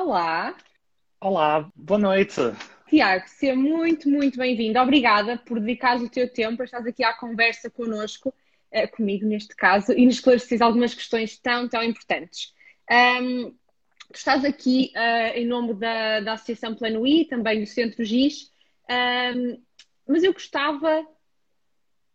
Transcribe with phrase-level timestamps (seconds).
[0.00, 0.54] Olá,
[1.20, 2.40] Olá, boa noite.
[2.88, 4.78] Tiago, seja muito, muito bem-vindo.
[4.78, 8.32] Obrigada por dedicares o teu tempo, estares aqui à conversa connosco,
[8.70, 12.54] eh, comigo neste caso, e nos esclareceres algumas questões tão, tão importantes.
[12.88, 13.50] Ahm,
[14.12, 18.52] tu estás aqui, eh, em nome da, da Associação Plano I, também do Centro GIS,
[18.88, 19.60] ahm,
[20.06, 21.04] mas eu gostava,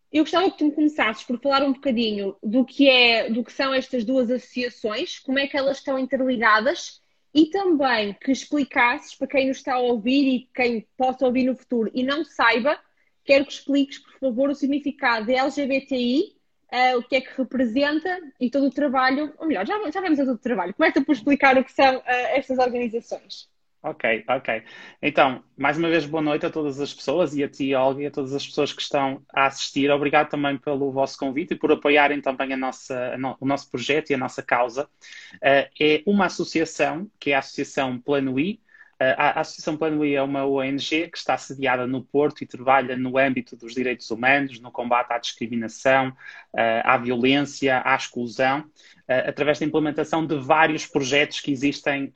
[0.10, 3.52] eu gostava que tu me começasses por falar um bocadinho do que é, do que
[3.52, 7.03] são estas duas associações, como é que elas estão interligadas
[7.34, 11.56] e também que explicasses para quem nos está a ouvir e quem possa ouvir no
[11.56, 12.80] futuro e não saiba,
[13.26, 16.36] quero que expliques, por favor, o significado de LGBTI,
[16.72, 20.20] eh, o que é que representa e todo o trabalho, ou melhor, já, já vamos
[20.20, 20.74] a todo o trabalho.
[20.74, 23.50] Começa por explicar o que são eh, estas organizações.
[23.86, 24.64] Ok, ok.
[25.02, 28.06] Então, mais uma vez, boa noite a todas as pessoas e a ti, Olga, e
[28.06, 29.92] a todas as pessoas que estão a assistir.
[29.92, 34.14] Obrigado também pelo vosso convite e por apoiarem também a nossa, o nosso projeto e
[34.14, 34.86] a nossa causa.
[35.36, 38.62] Uh, é uma associação, que é a Associação Plano I,
[39.00, 43.18] a Associação Plano I é uma ONG que está sediada no Porto e trabalha no
[43.18, 46.16] âmbito dos direitos humanos, no combate à discriminação,
[46.84, 48.64] à violência, à exclusão,
[49.08, 52.14] através da implementação de vários projetos que existem,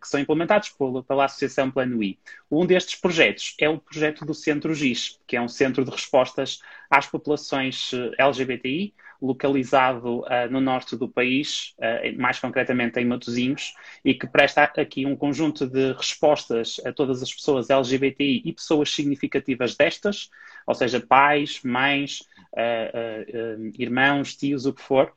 [0.00, 0.74] que são implementados
[1.06, 2.18] pela Associação Plano I.
[2.50, 6.60] Um destes projetos é o projeto do Centro GIS, que é um centro de respostas
[6.88, 8.94] às populações LGBTI,
[9.24, 13.72] localizado uh, no norte do país, uh, mais concretamente em Matosinhos,
[14.04, 18.90] e que presta aqui um conjunto de respostas a todas as pessoas LGBTI e pessoas
[18.90, 20.28] significativas destas,
[20.66, 22.20] ou seja, pais, mães,
[22.52, 25.12] uh, irmãos, tios, o que for,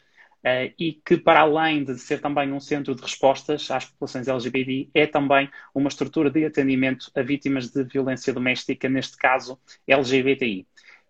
[0.80, 5.06] e que, para além de ser também um centro de respostas às populações LGBTI, é
[5.06, 10.66] também uma estrutura de atendimento a vítimas de violência doméstica, neste caso LGBTI.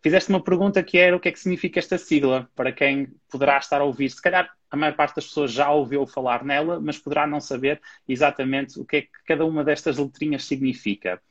[0.08, 3.58] Fizeste uma pergunta que era o que é que significa esta sigla, para quem poderá
[3.58, 4.09] estar a ouvir.
[4.09, 7.81] Se calhar a maior parte das pessoas já ouviu falar nela, mas poderá não saber
[8.08, 11.22] exatamente o que é que cada uma destas letrinhas significa.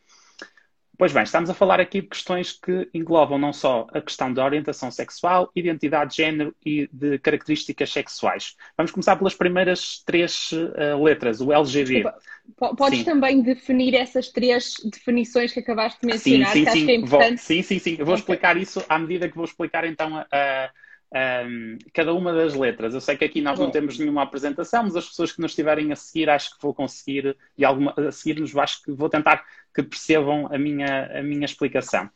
[0.99, 4.45] Pois bem, estamos a falar aqui de questões que englobam não só a questão da
[4.45, 8.57] orientação sexual, identidade de género e de características sexuais.
[8.77, 12.03] Vamos começar pelas primeiras três uh, letras, o LGB.
[12.03, 13.05] Desculpa, podes sim.
[13.05, 16.95] também definir essas três definições que acabaste de mencionar, sim, sim, que acho que é
[16.95, 17.37] importante.
[17.37, 17.97] Vou, sim, sim, sim.
[17.99, 18.23] Eu vou okay.
[18.23, 20.71] explicar isso à medida que vou explicar então a, a
[21.15, 22.95] um, cada uma das letras.
[22.95, 25.93] Eu sei que aqui nós não temos nenhuma apresentação, mas as pessoas que nos estiverem
[25.93, 29.83] a seguir, acho que vou conseguir, e alguma, a seguir-nos, acho que vou tentar que
[29.83, 32.11] percebam a minha, a minha explicação.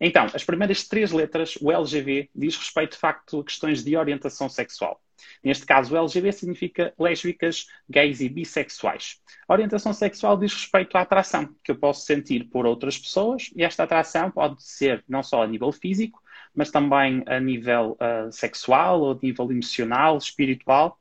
[0.00, 4.48] Então, as primeiras três letras, o LGB, diz respeito de facto a questões de orientação
[4.48, 5.00] sexual.
[5.44, 9.20] Neste caso, o LGB significa lésbicas, gays e bissexuais.
[9.46, 13.62] A orientação sexual diz respeito à atração que eu posso sentir por outras pessoas, e
[13.62, 16.22] esta atração pode ser não só a nível físico,
[16.54, 20.98] mas também a nível uh, sexual, ou a nível emocional, espiritual.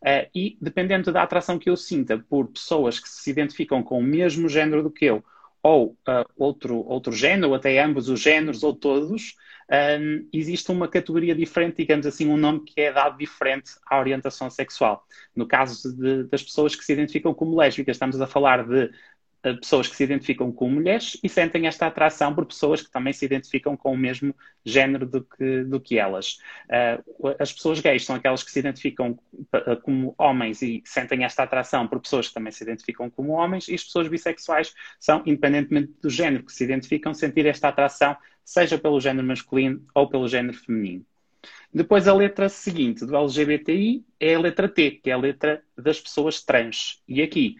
[0.00, 4.02] Uh, e dependendo da atração que eu sinta por pessoas que se identificam com o
[4.02, 5.24] mesmo género do que eu,
[5.62, 9.34] ou uh, outro, outro género, ou até ambos os géneros, ou todos,
[9.70, 14.48] um, existe uma categoria diferente, digamos assim, um nome que é dado diferente à orientação
[14.48, 15.06] sexual.
[15.36, 18.90] No caso de, das pessoas que se identificam como lésbicas, estamos a falar de
[19.60, 23.24] pessoas que se identificam com mulheres e sentem esta atração por pessoas que também se
[23.24, 24.34] identificam com o mesmo
[24.64, 26.38] género do que, do que elas.
[26.68, 29.18] Uh, as pessoas gays são aquelas que se identificam
[29.82, 33.74] como homens e sentem esta atração por pessoas que também se identificam como homens, e
[33.74, 39.00] as pessoas bissexuais são, independentemente do género que se identificam, sentir esta atração, seja pelo
[39.00, 41.04] género masculino ou pelo género feminino.
[41.72, 46.00] Depois, a letra seguinte do LGBTI é a letra T, que é a letra das
[46.00, 47.02] pessoas trans.
[47.06, 47.56] E aqui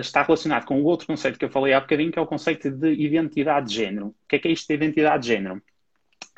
[0.00, 2.70] está relacionado com o outro conceito que eu falei há bocadinho, que é o conceito
[2.70, 4.08] de identidade de género.
[4.08, 5.62] O que é que é isto de identidade de género?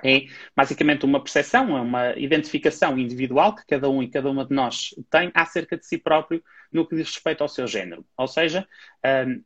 [0.04, 4.54] É basicamente uma percepção, é uma identificação individual que cada um e cada uma de
[4.54, 8.04] nós tem acerca de si próprio no que diz respeito ao seu género.
[8.16, 8.68] Ou seja,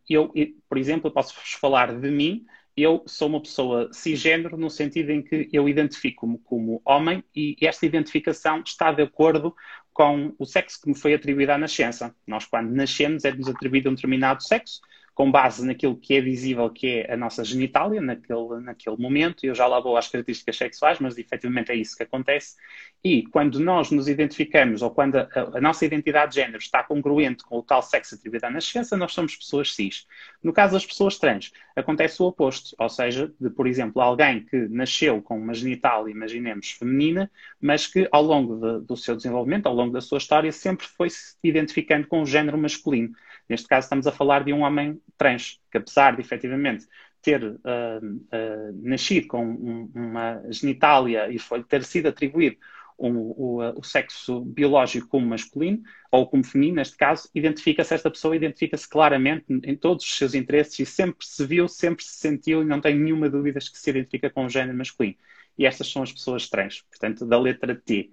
[0.08, 0.32] eu,
[0.68, 2.44] por exemplo, posso-vos falar de mim,
[2.76, 7.86] eu sou uma pessoa cisgênero no sentido em que eu identifico-me como homem e esta
[7.86, 9.54] identificação está de acordo
[10.00, 12.16] com o sexo que me foi atribuído à nascença.
[12.26, 14.80] Nós, quando nascemos, é-nos atribuído um determinado sexo,
[15.20, 19.44] com base naquilo que é visível, que é a nossa genitália, naquele, naquele momento.
[19.44, 22.56] Eu já lá vou às características sexuais, mas efetivamente é isso que acontece.
[23.04, 27.44] E quando nós nos identificamos, ou quando a, a, nossa identidade de género está congruente
[27.44, 30.06] com o tal sexo atribuído à nascença, nós somos pessoas cis.
[30.42, 32.74] No caso das pessoas trans, acontece o oposto.
[32.78, 37.30] Ou seja, de, por exemplo, alguém que nasceu com uma genitália, imaginemos, feminina,
[37.60, 41.10] mas que ao longo de, do seu desenvolvimento, ao longo da sua história, sempre foi
[41.10, 43.12] se identificando com o género masculino.
[43.50, 46.86] Neste caso, estamos a falar de um homem trans, que apesar de efetivamente
[47.22, 52.56] ter uh, uh, nascido com um, uma genitália e foi ter sido atribuído
[52.96, 58.36] o, o, o, sexo biológico como masculino ou como feminino, neste caso, identifica-se esta pessoa,
[58.36, 62.66] identifica-se claramente em todos os seus interesses e sempre se viu, sempre se sentiu e
[62.66, 65.16] não tem nenhuma dúvida que se identifica com o género masculino.
[65.56, 68.10] E estas são as pessoas trans, portanto, da letra T.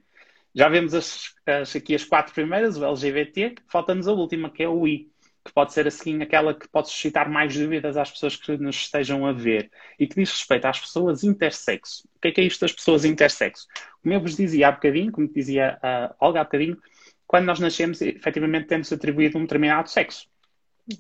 [0.56, 4.70] Já vemos as, as, aqui as quatro primeiras, o LGBT, falta-nos a última, que é
[4.70, 5.12] o I
[5.48, 9.26] que pode ser assim aquela que pode suscitar mais dúvidas às pessoas que nos estejam
[9.26, 12.04] a ver e que diz respeito às pessoas intersexo.
[12.16, 13.66] O que é que é isto das pessoas intersexo?
[14.04, 16.78] Como eu vos dizia há bocadinho, como dizia a Olga há bocadinho,
[17.26, 20.28] quando nós nascemos, efetivamente temos atribuído um determinado sexo,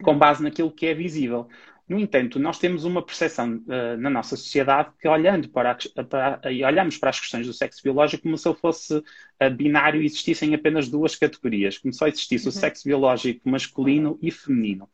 [0.01, 1.50] com base naquilo que é visível.
[1.88, 6.42] No entanto, nós temos uma percepção uh, na nossa sociedade que, olhando para, a, para,
[6.68, 10.54] olhamos para as questões do sexo biológico como se ele fosse uh, binário e existissem
[10.54, 12.50] apenas duas categorias, como só existisse uhum.
[12.50, 14.89] o sexo biológico masculino e feminino.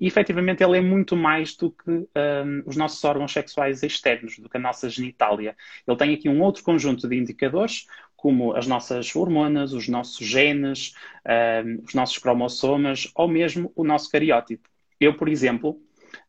[0.00, 4.38] E, efetivamente, ele é muito mais do que um, ehm, os nossos órgãos sexuais externos,
[4.38, 5.54] do que a nossa genitália.
[5.86, 7.86] Ele tem aqui um outro conjunto de indicadores,
[8.16, 10.94] como as nossas hormonas, os nossos genes,
[11.26, 14.66] um, ehm, os nossos cromossomas ou mesmo o nosso cariótipo.
[14.98, 15.78] Eu, por exemplo,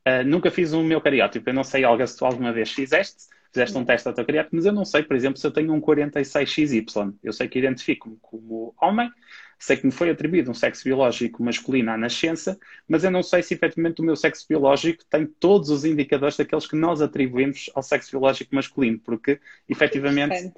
[0.08, 1.50] Uh, nunca fiz um meu cariótipo.
[1.50, 4.56] Eu não sei, Olga, se tu alguma vez fizeste, fizeste um teste ao teu cariótipo,
[4.56, 7.16] mas eu não sei, por exemplo, se eu tenho um 46XY.
[7.24, 9.12] Eu sei que identifico-me como homem,
[9.58, 13.44] sei que me foi atribuído um sexo biológico masculino à nascença, mas eu não sei
[13.44, 17.84] se efetivamente o meu sexo biológico tem todos os indicadores daqueles que nós atribuímos ao
[17.84, 20.54] sexo biológico masculino, porque efetivamente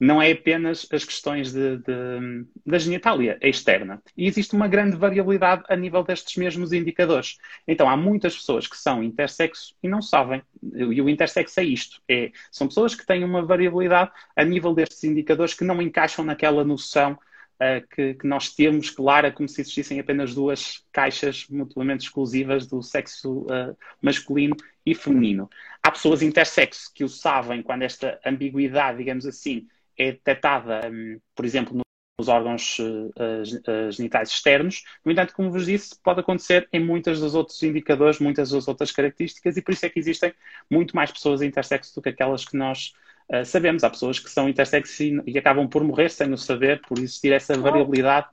[0.00, 4.00] não é apenas as questões de, de, da genitália externa.
[4.16, 7.36] E existe uma grande variabilidade a nível destes mesmos indicadores.
[7.66, 10.42] Então, há muitas pessoas que são intersexo e não sabem.
[10.62, 12.00] E o intersexo é isto.
[12.08, 16.64] É, são pessoas que têm uma variabilidade a nível destes indicadores que não encaixam naquela
[16.64, 17.18] noção
[17.58, 22.82] uh, que, que, nós temos clara, como se existissem apenas duas caixas mutuamente exclusivas do
[22.82, 24.56] sexo uh, masculino
[24.86, 25.50] e feminino.
[25.82, 29.66] Há pessoas intersexo que o sabem quando esta ambiguidade, digamos assim,
[29.98, 31.80] é detectada, hum, por exemplo,
[32.18, 34.82] nos órgãos uh, genitais externos.
[35.04, 38.90] No entanto, como vos disse, pode acontecer em muitos dos outros indicadores, muitas das outras
[38.90, 40.34] características, e por isso é que existem
[40.70, 42.92] muito mais pessoas intersexo do que aquelas que nós
[43.32, 43.84] uh, sabemos.
[43.84, 47.32] Há pessoas que são intersexo e, e, acabam por morrer sem o saber, por existir
[47.32, 48.26] essa variabilidade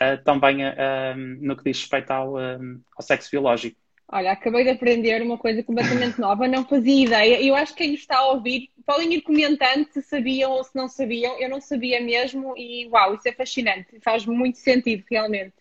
[0.00, 0.58] uh, também
[1.40, 3.83] no que diz respeito ao, ao sexo biológico.
[4.10, 7.42] Olha, acabei de aprender uma coisa completamente nova, não fazia ideia.
[7.42, 10.88] Eu acho que quem está a ouvir podem ir comentando se sabiam ou se não
[10.88, 11.38] sabiam.
[11.40, 13.98] Eu não sabia mesmo e uau, isso é fascinante.
[14.00, 15.54] Faz muito sentido, realmente.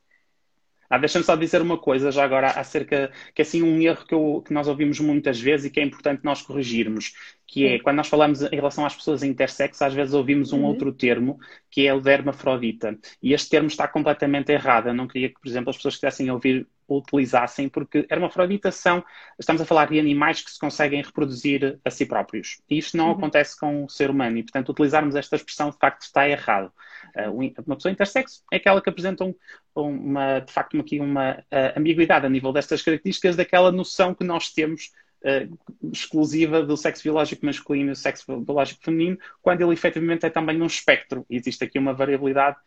[0.94, 4.14] Ah, Deixa-me só dizer uma coisa já agora acerca, que é assim um erro que,
[4.14, 7.16] eu, que, nós ouvimos muitas vezes e que é importante nós corrigirmos,
[7.48, 10.66] que é, quando nós falamos em relação às pessoas intersexo, às vezes ouvimos um uhum.
[10.66, 11.40] outro termo,
[11.72, 12.96] que é o de hermafrodita.
[13.24, 14.90] E este termo está completamente errado.
[14.90, 19.04] Eu não queria que, por exemplo, as pessoas estivessem a ouvir utilizassem, porque hermafrodita são,
[19.40, 22.62] estamos a falar de animais que se conseguem reproduzir a si próprios.
[22.70, 23.14] E isto não uhum.
[23.14, 26.72] acontece com o ser humano e, portanto, utilizarmos esta expressão de facto está errado.
[27.16, 29.36] Uh, uma pessoa intersexo é aquela que apresenta um,
[29.76, 34.52] uma, de facto aqui uma uh, ambiguidade a nível destas características daquela noção que nós
[34.52, 34.92] temos
[35.24, 35.58] uh,
[35.92, 40.60] exclusiva do sexo biológico masculino e do sexo biológico feminino, quando ele efetivamente é também
[40.62, 41.26] um espectro.
[41.30, 42.58] Existe aqui uma variabilidade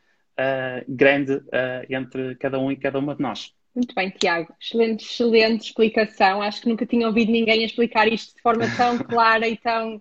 [0.87, 1.40] grande
[1.88, 3.54] entre cada um e cada uma de nós.
[3.76, 4.54] Muito bem, Tiago.
[4.58, 6.40] Excelente, excelente explicação.
[6.40, 10.00] Acho que nunca tinha ouvido ninguém explicar isto de forma tão clara e tão,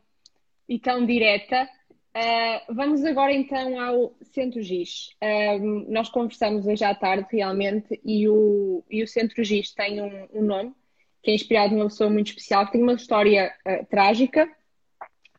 [0.68, 1.68] e tão direta.
[2.15, 5.09] Uh, vamos agora então ao Centro GIS.
[5.21, 10.25] Uh, nós conversamos hoje à tarde realmente e o, e o Centro GIS tem um,
[10.33, 10.73] um nome
[11.21, 14.50] que é inspirado numa pessoa muito especial, que tem uma história uh, trágica,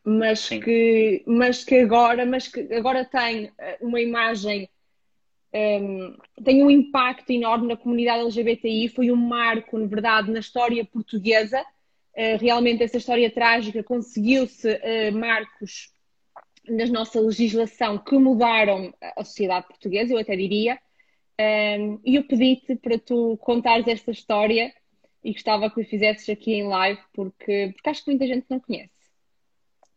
[0.03, 4.69] mas que, mas que agora, mas que agora tem uma imagem
[5.51, 10.85] um, tem um impacto enorme na comunidade LGBTI, foi um marco, na verdade, na história
[10.85, 11.59] portuguesa.
[12.13, 14.79] Uh, realmente, essa história trágica conseguiu-se
[15.11, 15.96] marcos
[16.67, 20.79] na nossa legislação que mudaram a sociedade portuguesa, eu até diria.
[21.39, 24.73] Um, e eu pedi-te para tu contares esta história
[25.23, 28.59] e gostava que o fizesses aqui em live, porque, porque acho que muita gente não
[28.59, 28.91] conhece.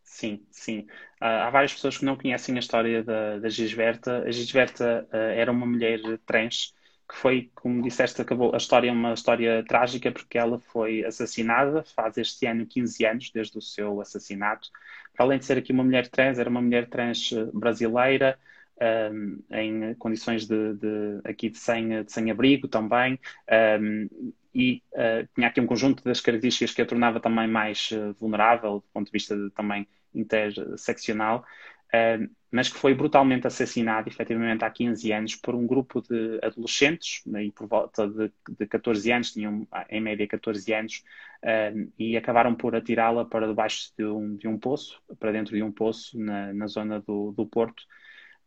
[0.02, 0.80] Sim, sim.
[1.20, 4.24] Uh, há várias pessoas que não conhecem a história da, da Gisberta.
[4.24, 6.74] A Gisberta uh, era uma mulher trans
[7.10, 8.54] que foi, como disseste, acabou.
[8.54, 13.30] A história é uma história trágica porque ela foi assassinada faz este ano 15 anos
[13.32, 14.68] desde o seu assassinato.
[15.12, 18.38] Para além de ser aqui uma mulher trans, era uma mulher trans ah, brasileira.
[19.12, 23.20] Um, em condições de, de, aqui de sem, de sem abrigo também
[23.78, 28.14] um, e uh, tinha aqui um conjunto das características que a tornava também mais uh,
[28.18, 31.44] vulnerável do ponto de vista de, também interseccional,
[32.50, 37.52] mas que foi brutalmente assassinado, efetivamente, há 15 anos, por um grupo de adolescentes, aí
[37.52, 41.04] por volta de, de 14 anos, tinham em média 14 anos,
[41.44, 45.62] uh, e acabaram por atirá-la para debaixo de um, de um poço, para dentro de
[45.62, 47.84] um poço, na, na zona do, do Porto.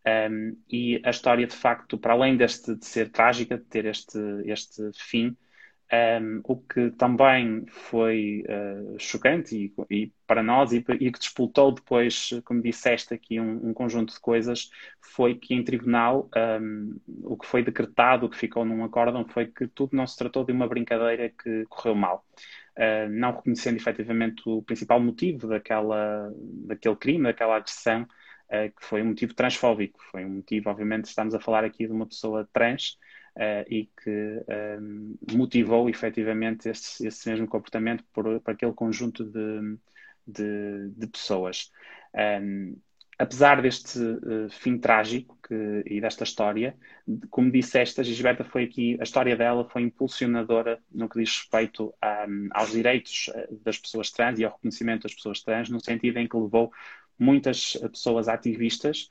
[0.05, 4.19] Um, e a história, de facto, para além deste, de ser trágica, de ter este,
[4.45, 5.35] este fim,
[5.93, 11.71] um, o que também foi uh, chocante e, e, para nós e, e, que despoltou
[11.71, 17.37] depois, como disseste aqui, um, um conjunto de coisas, foi que em tribunal um, o
[17.37, 20.51] que foi decretado, o que ficou num acórdão, foi que tudo não se tratou de
[20.51, 22.25] uma brincadeira que correu mal.
[22.75, 26.33] Uh, não reconhecendo efetivamente o principal motivo daquela,
[26.65, 29.99] daquele crime, daquela agressão, uh, que foi um motivo transfóbico.
[30.09, 32.97] Foi um motivo, obviamente, estamos a falar aqui de uma pessoa trans,
[33.37, 39.77] uh, e que um, ehm, motivou efetivamente esse, esse mesmo comportamento por, aquele conjunto de,
[40.25, 41.71] de, de pessoas.
[42.13, 42.75] Um, ehm,
[43.17, 46.75] apesar deste uh, fim trágico que, e desta história,
[47.29, 51.93] como disseste, a Gisberta foi aqui, a história dela foi impulsionadora no que diz respeito
[52.01, 56.17] a, aos direitos eh, das pessoas trans e ao reconhecimento das pessoas trans, no sentido
[56.17, 56.71] em que levou
[57.19, 59.09] muitas pessoas ativistas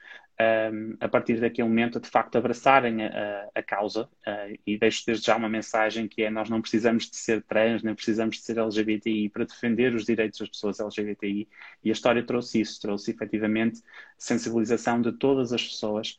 [0.73, 4.09] um, a partir daquele momento, de facto, abraçarem a, a causa.
[4.27, 7.83] Uh, e deixo desde já uma mensagem que é: nós não precisamos de ser trans,
[7.83, 11.49] nem precisamos de ser LGBTI para defender os direitos das pessoas LGBTI.
[11.85, 13.83] E a história trouxe isso, trouxe efetivamente
[14.19, 16.19] sensibilização de todas as pessoas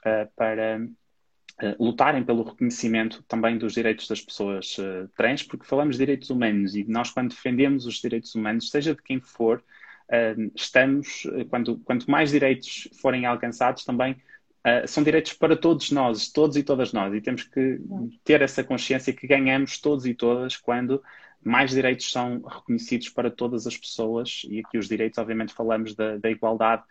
[0.00, 0.80] uh, para.
[1.62, 4.78] Uh, lutarem pelo reconhecimento também dos direitos das pessoas
[5.14, 9.02] trans, porque falamos de direitos humanos e nós, quando defendemos os direitos humanos, seja de
[9.02, 9.62] quem for,
[10.54, 16.56] estamos, quando, quanto mais direitos forem alcançados, também uh, são direitos para todos nós, todos
[16.56, 17.80] e todas nós, e temos que
[18.24, 21.02] ter essa consciência que ganhamos todos e todas quando
[21.42, 26.18] mais direitos são reconhecidos para todas as pessoas, e aqui os direitos, obviamente, falamos da,
[26.18, 26.82] da igualdade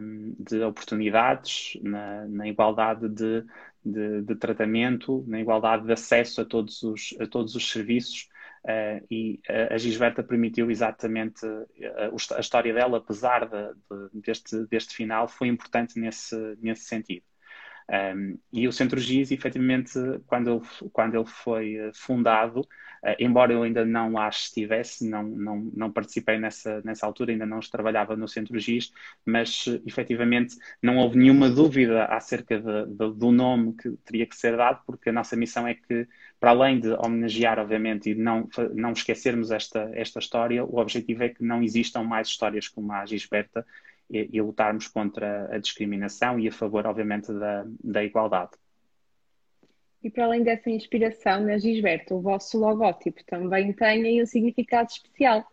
[0.00, 3.44] um, de oportunidades, na, na igualdade de,
[3.84, 8.28] de, de, tratamento, na igualdade de acesso a todos os, a todos os serviços
[8.68, 13.72] Uh, e a, a Gisberta permitiu exatamente a, eh, a, história dela, apesar de,
[14.12, 17.24] de, deste, deste final, foi importante nesse, nesse sentido.
[17.90, 23.52] Um, e o Centro GIS, efetivamente, quando ele, quando ele foi eh, fundado, uh, embora
[23.52, 28.14] eu ainda não lá estivesse, não, não, não participei nessa, nessa altura, ainda não trabalhava
[28.14, 28.92] no Centro GIS,
[29.24, 34.54] mas efetivamente não houve nenhuma dúvida acerca de, de, do nome que teria que ser
[34.56, 36.06] dado, porque a nossa missão é que,
[36.38, 41.30] para além de homenagear, obviamente, e não, não esquecermos esta, esta história, o objetivo é
[41.30, 43.64] que não existam mais histórias como a Gisberta
[44.10, 48.52] e, e lutarmos contra a discriminação e a favor, obviamente, da, da igualdade.
[50.02, 55.44] E para além dessa inspiração na Gisberto, o vosso logótipo também tem um significado especial.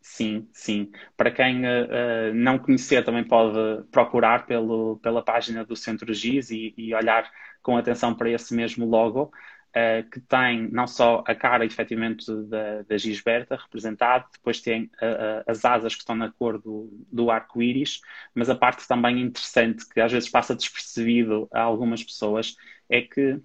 [0.00, 0.90] Sim, sim.
[1.16, 6.74] Para quem uh, não conhecer, também pode procurar pelo, pela página do Centro GIS e,
[6.76, 7.30] e olhar
[7.62, 9.30] com atenção para esse mesmo logo
[9.70, 15.44] uh, que tem não só a cara, efetivamente, da, da Gisberta representada, depois tem uh,
[15.46, 18.00] as asas que estão na cor do, do arco-íris,
[18.34, 22.56] mas a parte também interessante, que às vezes passa despercebido a algumas pessoas,
[22.88, 23.40] é que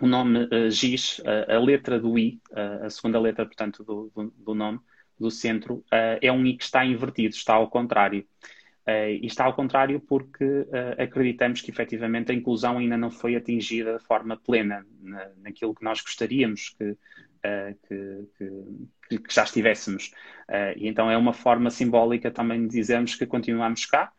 [0.00, 4.10] o nome uh, Giz, uh, a letra do I, uh, a segunda letra, portanto, do,
[4.14, 4.80] do, do nome
[5.18, 8.24] do centro, é um I que está invertido, está ao contrário.
[8.88, 13.36] Uh, e está ao contrário porque uh, acreditamos que efetivamente a inclusão ainda não foi
[13.36, 19.44] atingida de forma plena na, naquilo que nós gostaríamos que, uh, que, que, que, já
[19.44, 20.10] estivéssemos.
[20.74, 24.10] e então é uma forma simbólica também de dizermos que continuamos cá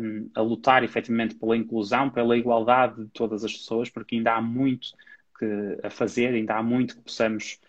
[0.00, 4.42] um, a lutar efetivamente pela inclusão, pela igualdade de todas as pessoas, porque ainda há
[4.42, 4.88] muito
[5.38, 7.60] que, a fazer, ainda há muito que possamos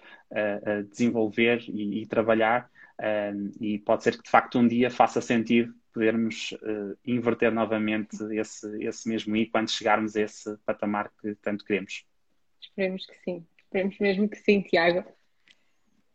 [0.89, 2.67] desenvolver e, e trabalhar.
[2.99, 8.17] Um, e pode ser que de facto um dia faça sentido podermos uh, inverter novamente
[8.31, 12.05] esse, esse mesmo I quando chegarmos a esse patamar que tanto queremos.
[12.59, 15.05] Esperemos que sim, esperemos mesmo que sim, Tiago.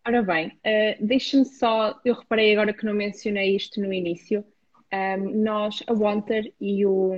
[0.06, 4.44] Ora bem, uh, deixe-me só, eu reparei agora que não mencionei isto no início,
[4.92, 7.12] um, nós, a Wanter e, o,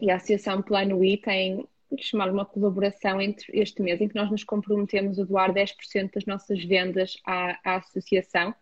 [0.00, 4.30] e a Associação Plano I têm chamar uma colaboração entre este mês em que nós
[4.30, 8.54] nos comprometemos a doar 10% das nossas vendas à, à associação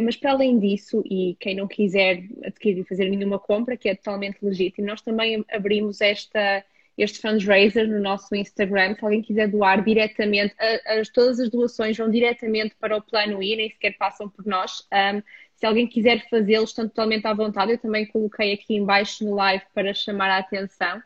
[0.00, 3.94] mas para além disso, e quem não quiser adquirir e fazer nenhuma compra, que é
[3.94, 6.64] totalmente legítimo, nós também abrimos esta,
[6.96, 8.94] este fundraiser no nosso Instagram.
[8.94, 10.54] Se alguém quiser doar diretamente,
[10.86, 14.86] as, todas as doações vão diretamente para o plano I, nem sequer passam por nós.
[14.92, 15.22] Um,
[15.54, 17.72] se alguém quiser fazê-lo, estão totalmente à vontade.
[17.72, 21.02] Eu também coloquei aqui embaixo no live para chamar a atenção,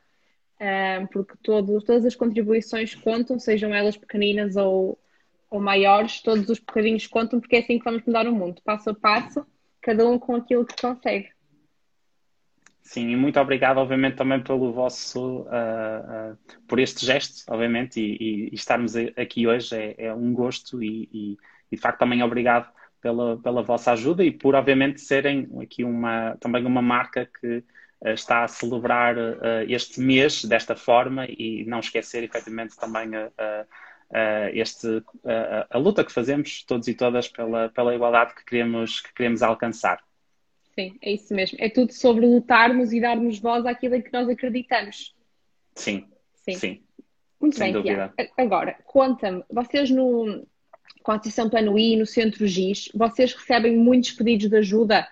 [1.10, 4.98] porque todo, todas as contribuições contam, sejam elas pequeninas ou,
[5.52, 8.88] ou maiores, todos os bocadinhos contam, porque é assim que vamos mudar o mundo, passo
[8.88, 9.46] a passo,
[9.82, 11.28] cada um com aquilo que consegue.
[12.80, 18.16] Sim, e muito obrigado, obviamente, também pelo vosso, uh, uh, por este gesto, obviamente, e,
[18.18, 21.38] e, e estarmos aqui hoje é, é um gosto e, e,
[21.70, 26.64] de facto também obrigado pela, pela vossa ajuda e por, obviamente, serem aqui uma, também
[26.64, 27.62] uma marca que
[28.04, 29.14] está a celebrar
[29.68, 33.64] este mês desta forma e não esquecer efetivamente também a,
[34.52, 35.02] este,
[35.70, 40.02] a, luta que fazemos todos e todas pela, pela igualdade que queremos, que queremos alcançar.
[40.74, 41.58] Sim, é isso mesmo.
[41.60, 45.14] É tudo sobre lutarmos e darmos voz àquilo em que nós acreditamos.
[45.74, 46.54] Sim, sim.
[46.54, 46.82] sim.
[47.40, 48.14] Muito Sem bem, Tiago.
[48.38, 50.46] Agora, conta-me, vocês no,
[51.02, 55.06] com a Associação Plano I, no Centro GIS, vocês recebem muitos pedidos de ajuda?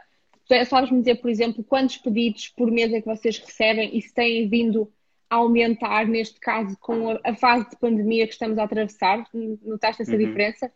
[0.67, 4.49] Sabes-me dizer, por exemplo, quantos pedidos por mês é que vocês recebem e se têm
[4.49, 4.87] vindo a
[5.31, 9.25] aumentar, neste caso, com a, a fase de pandemia que estamos a atravessar?
[9.63, 10.19] Notaste essa uhum.
[10.19, 10.71] diferença?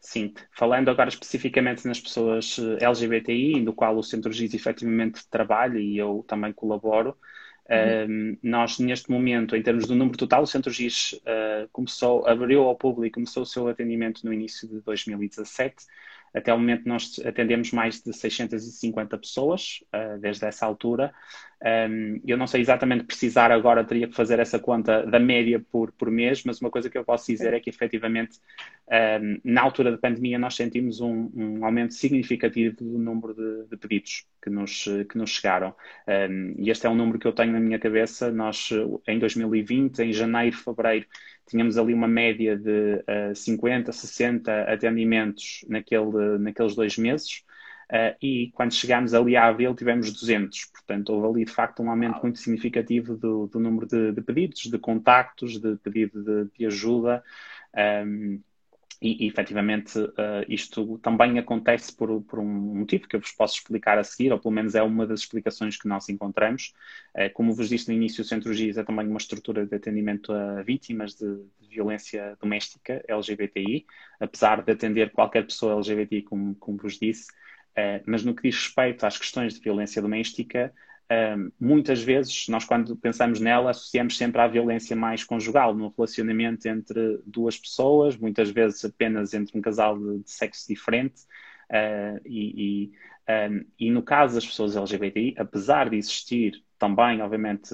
[0.00, 5.78] Sim, falando agora especificamente nas pessoas eh, LGBTI, no qual o Centro GIS efetivamente trabalha
[5.78, 7.16] e eu também colaboro,
[7.68, 8.38] Uhum.
[8.42, 12.76] nós, neste momento, em termos do número total, o Centro GIS uh, começou, abriu ao
[12.76, 15.74] público, começou o seu atendimento no início de 2017.
[16.36, 21.10] Até o momento, nós atendemos mais de 650 pessoas uh, desde essa altura.
[21.90, 25.90] Um, eu não sei exatamente precisar agora, teria que fazer essa conta da média por,
[25.92, 28.38] por mês, mas uma coisa que eu posso dizer é que, efetivamente,
[28.86, 33.76] um, na altura da pandemia, nós sentimos um, um aumento significativo do número de, de,
[33.78, 35.74] pedidos que nos, que nos chegaram.
[36.58, 38.30] e este é um número que eu tenho na minha cabeça.
[38.30, 38.68] Nós,
[39.08, 41.06] em 2020, em janeiro, fevereiro,
[41.46, 47.44] tínhamos ali uma média de uh, 50, 60 atendimentos naquele, naqueles dois meses.
[47.90, 51.90] Uh, e quando chegámos ali a abril tivemos 200, portanto houve ali de facto um
[51.90, 56.66] aumento muito significativo do, do número de, de, pedidos, de contactos, de pedido de, de
[56.66, 57.22] ajuda
[58.04, 58.40] um,
[59.00, 63.56] e, e efetivamente uh, isto também acontece por, por, um motivo que eu vos posso
[63.56, 66.72] explicar a seguir, ou pelo menos é uma das explicações que nós encontramos.
[67.14, 70.32] Uh, como vos disse no início, o Centro GIS é também uma estrutura de atendimento
[70.32, 71.26] a vítimas de,
[71.60, 73.86] de violência doméstica LGBTI,
[74.20, 77.26] apesar de atender qualquer pessoa LGBTI, como, como vos disse,
[77.76, 80.72] Uh, mas no que diz respeito às questões de violência doméstica,
[81.10, 86.66] uh, muitas vezes nós, quando pensamos nela, associamos sempre à violência mais conjugal, no relacionamento
[86.66, 91.22] entre duas pessoas, muitas vezes apenas entre um casal de, de sexo diferente.
[91.70, 92.92] Uh, e, e,
[93.50, 97.70] um, e, no caso das pessoas LGBTI, apesar de existir também, obviamente,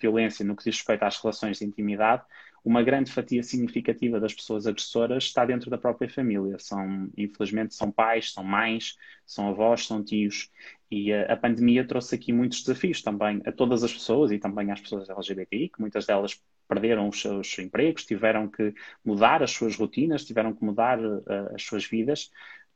[0.00, 2.24] violência no que diz respeito às relações de intimidade,
[2.66, 6.58] uma grande fatia significativa das pessoas agressoras está dentro da própria família.
[6.58, 10.50] São, infelizmente, são pais, são mães, são avós, são tios.
[10.90, 14.72] E a, a, pandemia trouxe aqui muitos desafios também a todas as pessoas e também
[14.72, 18.74] às pessoas LGBTI, que muitas delas perderam os seus empregos, tiveram que
[19.04, 21.22] mudar as suas rotinas, tiveram que mudar uh,
[21.54, 22.32] as suas vidas.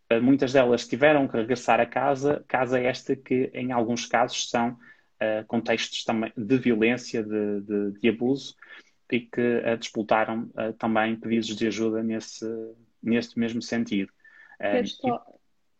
[0.08, 4.70] Uh, muitas delas tiveram que regressar a casa, casa esta que, em alguns casos, são
[4.70, 8.54] uh, contextos também de violência, de, de, de abuso
[9.16, 12.46] e que uh, disputaram uh, também pedidos de ajuda nesse,
[13.02, 14.12] nesse mesmo sentido.
[14.60, 15.24] Um, só...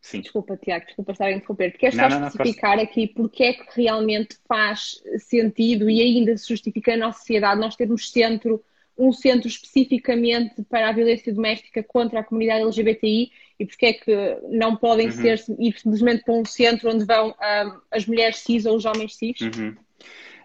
[0.01, 0.21] Sim.
[0.21, 1.77] Desculpa, Tiago, desculpa estar a interromper.
[1.77, 6.49] Queres só não, especificar não, aqui porque é que realmente faz sentido e ainda se
[6.49, 8.63] justifica na nossa sociedade nós termos centro,
[8.97, 14.37] um centro especificamente para a violência doméstica contra a comunidade LGBTI e porque é que
[14.49, 15.11] não podem uhum.
[15.11, 19.15] ser ir simplesmente para um centro onde vão um, as mulheres cis ou os homens
[19.15, 19.39] cis?
[19.39, 19.75] Uhum.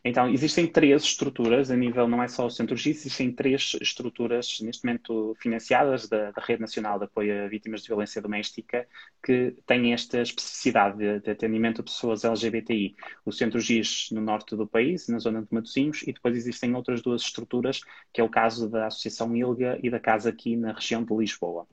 [0.08, 4.60] Então, existem três estruturas, a nível não é só o Centro GIS, existem três estruturas,
[4.60, 8.86] neste momento financiadas da, da Rede Nacional de Apoio a Vítimas de Violência Doméstica,
[9.20, 12.94] que têm esta especificidade de, de atendimento a pessoas LGBTI.
[13.24, 17.02] O Centro GIS no norte do país, na zona de Matosinhos, e depois existem outras
[17.02, 17.80] duas estruturas,
[18.12, 21.66] que é o caso da Associação ILGA e da Casa aqui na região de Lisboa.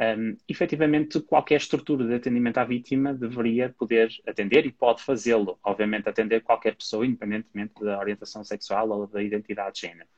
[0.00, 6.08] Um, efetivamente, qualquer estrutura de atendimento à vítima deveria poder atender e pode fazê-lo, obviamente,
[6.08, 10.08] atender qualquer pessoa, independentemente da orientação sexual ou da identidade de género.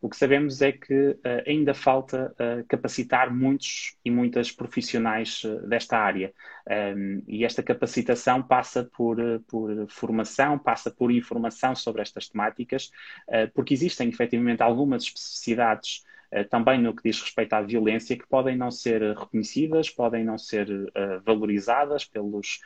[0.00, 5.66] O que sabemos é que uh, ainda falta uh, capacitar muitos e muitas profissionais uh,
[5.66, 6.32] desta área.
[6.96, 9.16] Um, e esta capacitação passa por,
[9.48, 12.92] por, formação, passa por informação sobre estas temáticas,
[13.54, 16.04] porque existem efetivamente algumas especificidades
[16.50, 20.68] também no que diz respeito à violência, que podem não ser reconhecidas, podem não ser
[20.70, 22.60] uh, valorizadas pelos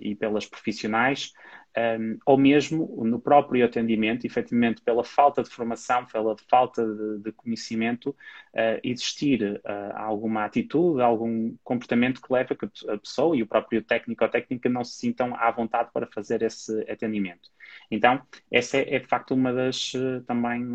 [0.00, 1.32] e pelas profissionais,
[1.78, 7.32] um, ou mesmo no próprio atendimento, efetivamente pela falta de formação, pela falta de, de
[7.32, 9.60] conhecimento, uh, existir
[9.94, 14.30] alguma atitude, algum comportamento que leve a que a pessoa e o próprio técnico ou
[14.30, 17.50] técnica não se sintam à vontade para fazer esse atendimento.
[17.90, 19.92] Então, essa é, é de facto uma das
[20.26, 20.72] também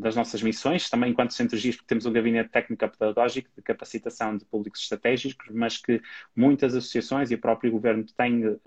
[0.00, 4.44] das nossas missões, também enquanto Centro GIS, porque temos um gabinete técnico-pedagógico de capacitação de
[4.44, 6.00] públicos estratégicos, mas que
[6.34, 8.58] muitas associações e o próprio governo têm uh,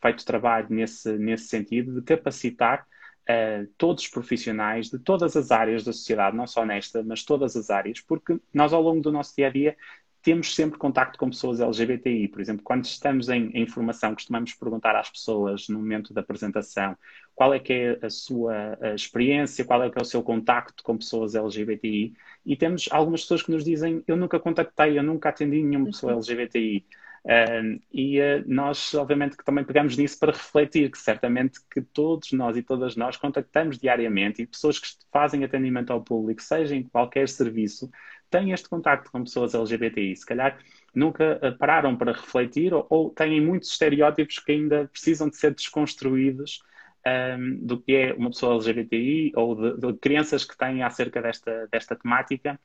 [0.00, 2.86] feito trabalho nesse, nesse sentido de capacitar
[3.28, 7.56] uh, todos os profissionais de todas as áreas da sociedade, não só nesta, mas todas
[7.56, 9.76] as áreas, porque nós ao longo do nosso dia a dia
[10.22, 12.28] temos sempre contacto com pessoas LGBTI.
[12.28, 16.96] Por exemplo, quando estamos em, em formação, costumamos perguntar às pessoas no momento da apresentação
[17.34, 20.82] qual é que é a sua a experiência, qual é que é o seu contacto
[20.82, 22.12] com pessoas LGBTI.
[22.44, 26.12] E temos algumas pessoas que nos dizem, eu nunca contactei, eu nunca atendi nenhuma pessoa
[26.12, 26.84] LGBTI.
[27.24, 32.32] Uh, e uh, nós, obviamente, que também pegamos nisso para refletir que certamente que todos
[32.32, 36.82] nós e todas nós contactamos diariamente e pessoas que fazem atendimento ao público, seja em
[36.82, 37.90] qualquer serviço,
[38.30, 40.16] têm este contacto com pessoas LGBTI.
[40.16, 40.58] Se calhar
[40.94, 45.54] nunca uh, pararam para refletir ou, ou, têm muitos estereótipos que ainda precisam de ser
[45.54, 46.62] desconstruídos
[47.06, 51.68] um, do que é uma pessoa LGBTI ou de, de crianças que têm acerca desta,
[51.70, 52.58] desta temática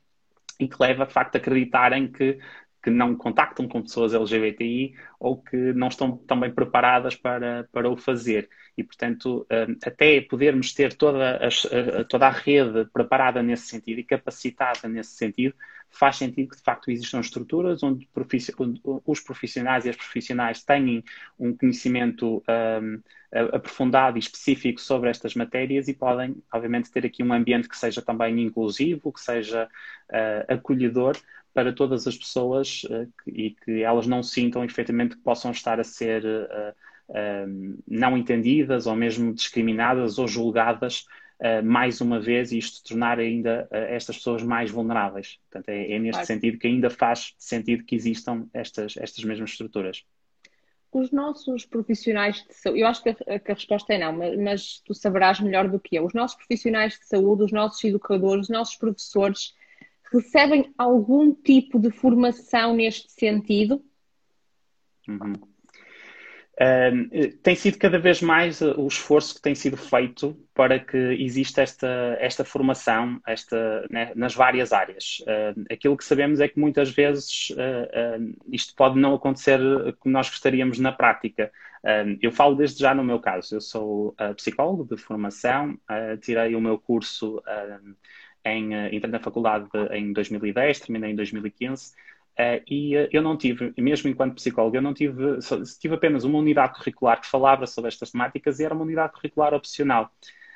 [0.60, 2.40] e que leva, de facto, a acreditarem que
[2.86, 7.98] que não contactam com pessoas LGBTI ou que não estão também preparadas para, para o
[7.98, 8.48] fazer.
[8.78, 14.04] E, portanto, hum, até podermos ter toda a, toda a rede preparada nesse sentido e
[14.04, 15.56] capacitada nesse sentido,
[15.90, 18.08] faz sentido que, de facto, existam estruturas onde,
[19.04, 21.02] os profissionais e as profissionais tenham
[21.40, 23.02] um conhecimento um,
[23.52, 28.00] aprofundado e específico sobre estas matérias e podem, obviamente, ter aqui um ambiente que seja
[28.00, 29.68] também inclusivo, que seja
[30.12, 31.18] uh, acolhedor,
[31.56, 35.80] para todas as pessoas uh, que, e que elas não sintam efetivamente que possam estar
[35.80, 36.76] a ser uh,
[37.88, 41.06] não entendidas ou mesmo discriminadas ou julgadas
[41.64, 45.38] mais uma vez e isto tornar ainda estas pessoas mais vulneráveis.
[45.52, 46.26] Portanto, é, é neste claro.
[46.26, 50.04] sentido que ainda faz sentido que existam estas, estas mesmas estruturas.
[50.92, 54.40] Os nossos profissionais de saúde, eu acho que a, que a resposta é não, mas,
[54.40, 56.06] mas tu saberás melhor do que eu.
[56.06, 59.54] Os nossos profissionais de saúde, os nossos educadores, os nossos professores,
[60.12, 63.84] recebem algum tipo de formação neste sentido?
[65.08, 65.34] Uhum.
[66.56, 70.98] Uh, tem sido cada vez mais uh, o esforço que tem sido feito para que
[70.98, 75.22] exista esta, esta formação esta, né, nas várias áreas.
[75.22, 77.50] Uh, aquilo que sabemos é que muitas vezes
[78.50, 79.60] isto pode não acontecer
[80.00, 81.52] como nós gostaríamos na prática.
[82.22, 83.56] eu falo desde já no meu caso.
[83.56, 85.78] Eu sou psicólogo de formação,
[86.22, 87.42] tirei o meu curso
[88.46, 93.36] em, uh, entrei na faculdade em 2010, terminei em 2015, uh, e uh, eu não
[93.36, 97.66] tive, mesmo enquanto psicólogo, eu não tive, só, tive apenas uma unidade curricular que falava
[97.66, 100.12] sobre estas temáticas e era uma unidade curricular opcional.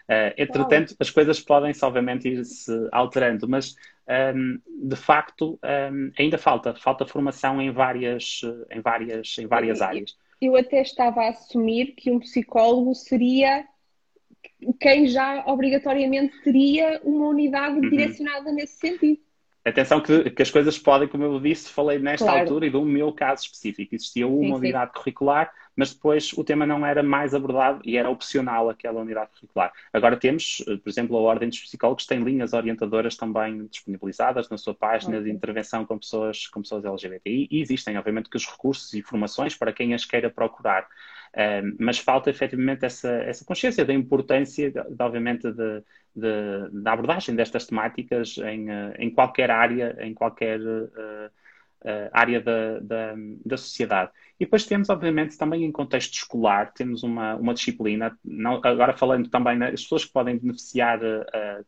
[0.09, 3.75] Uh, entretanto, as coisas podem-se, obviamente, ir-se alterando, mas,
[4.07, 9.45] um, ehm, de facto, um, ehm, ainda falta, falta formação em várias, em várias, em
[9.45, 10.17] várias áreas.
[10.41, 13.67] Eu até estava a assumir que um psicólogo seria
[14.79, 17.89] quem já obrigatoriamente teria uma unidade uhum.
[17.89, 19.19] direcionada nesse sentido.
[19.63, 22.41] Atenção que, que, as coisas podem, como eu disse, falei nesta claro.
[22.41, 23.93] altura e do meu caso específico.
[23.93, 24.99] Existia uma sim, unidade sim.
[24.99, 29.71] curricular, mas depois o tema não era mais abordado e era opcional aquela unidade curricular.
[29.93, 34.57] Agora temos, eh, por exemplo, a Ordem dos Psicólogos tem linhas orientadoras também disponibilizadas na
[34.57, 35.31] sua página okay.
[35.31, 39.55] de intervenção com pessoas, com pessoas LGBTI e existem, obviamente, que os recursos e informações
[39.55, 40.85] para quem as queira procurar
[41.79, 45.83] mas falta efetivamente essa, essa consciência da importância, de, obviamente, de,
[46.15, 51.29] de, da abordagem destas temáticas em, uh, em qualquer área, em qualquer uh,
[51.83, 53.15] uh, área da, da,
[53.45, 54.11] da, sociedade.
[54.39, 59.29] E depois temos, obviamente, também em contexto escolar, temos uma, uma disciplina, não, agora falando
[59.29, 60.99] também nas pessoas que podem beneficiar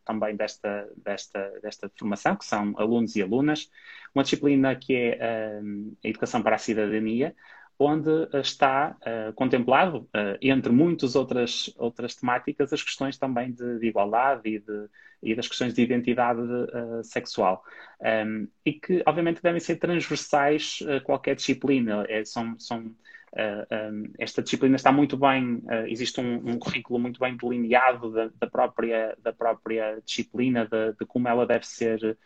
[0.05, 3.69] também desta, desta, desta formação, que são alunos e alunas,
[4.15, 5.59] uma disciplina que é
[6.03, 7.35] a Educação para a Cidadania,
[7.81, 13.79] onde eh, está uh, contemplado, uh, entre muitas outras, outras temáticas, as questões também de,
[13.79, 14.87] de igualdade e, de,
[15.23, 17.63] e, das questões de identidade uh, sexual.
[17.99, 22.05] Um, e que, obviamente, devem ser transversais a qualquer disciplina.
[22.07, 27.37] É, são, são, um, esta disciplina está muito bem, existe um, um, currículo muito bem
[27.37, 32.17] delineado da, da própria, da própria disciplina, de, de como ela deve ser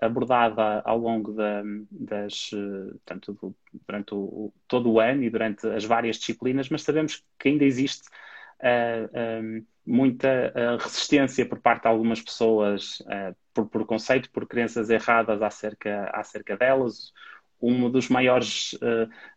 [0.00, 3.54] abordada ao longo da, das, uh, tanto do,
[3.86, 8.08] durante o, todo o ano e durante as várias disciplinas, mas sabemos que ainda existe
[8.08, 13.02] uh, eh, um, muita resistência por parte de algumas pessoas
[13.52, 17.12] por preconceito, por crenças erradas acerca, acerca delas.
[17.60, 18.78] Um dos maiores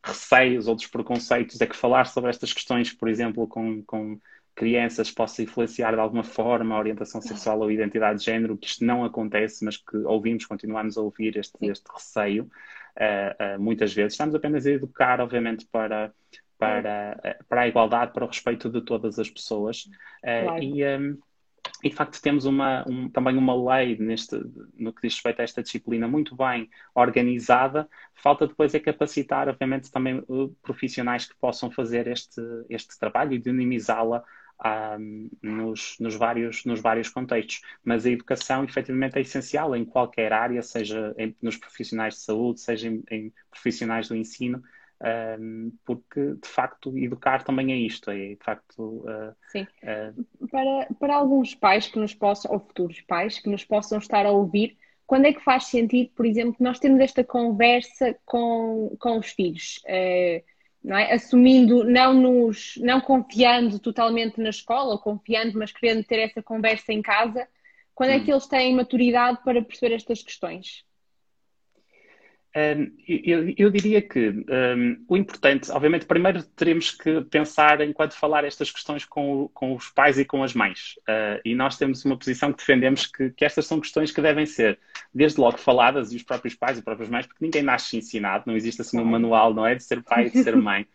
[0.04, 4.20] receios ou dos preconceitos é que falar sobre estas questões, por exemplo, com, com
[4.56, 8.86] crianças possa influenciar de alguma forma a orientação sexual ou identidade de género, que isto
[8.86, 12.50] não acontece, mas que ouvimos, continuamos a ouvir este, este receio
[12.96, 14.14] uh, uh, muitas vezes.
[14.14, 16.14] Estamos apenas a educar, obviamente, para,
[16.58, 19.90] para, uh, para a igualdade, para o respeito de todas as pessoas.
[20.24, 20.64] Claro.
[20.64, 21.18] E, um,
[21.84, 24.38] e de facto temos uma, um, também uma lei neste,
[24.78, 27.90] no que diz respeito a esta disciplina muito bem organizada.
[28.14, 30.24] Falta depois é capacitar, obviamente, também
[30.62, 34.24] profissionais que possam fazer este, este trabalho e dinamizá-la
[34.64, 37.62] um, nos, nos, vários, nos vários contextos.
[37.84, 42.62] Mas a educação, efetivamente, é essencial em qualquer área, seja em, nos profissionais de saúde,
[42.62, 44.64] seja em, em profissionais do ensino,
[45.40, 48.10] um, porque, de facto, educar também é isto.
[48.10, 49.68] É, de facto, uh, Sim.
[49.84, 54.26] Uh, para, para alguns pais que nos possam, ou futuros pais, que nos possam estar
[54.26, 59.20] a ouvir, quando é que faz sentido, por exemplo, nós temos esta conversa com, com
[59.20, 59.82] os filhos?
[59.86, 60.55] Uh,
[60.86, 61.14] não é?
[61.14, 66.94] Assumindo, não nos, não confiando totalmente na escola, ou confiando, mas querendo ter essa conversa
[66.94, 67.48] em casa,
[67.96, 70.86] quando é que eles têm maturidade para perceber estas questões?
[72.56, 78.46] Um, eu, eu, diria que um, o importante, obviamente, primeiro teremos que pensar enquanto falar
[78.46, 80.96] estas questões com, com os pais e com as mães.
[81.00, 84.46] Uh, e nós temos uma posição que defendemos que, que, estas são questões que devem
[84.46, 84.80] ser,
[85.14, 88.46] desde logo, faladas, e os próprios pais e as próprias mães, porque ninguém nasce ensinado,
[88.48, 89.76] não existe assim um manual, não é?
[89.76, 90.88] De ser pai e de ser mãe.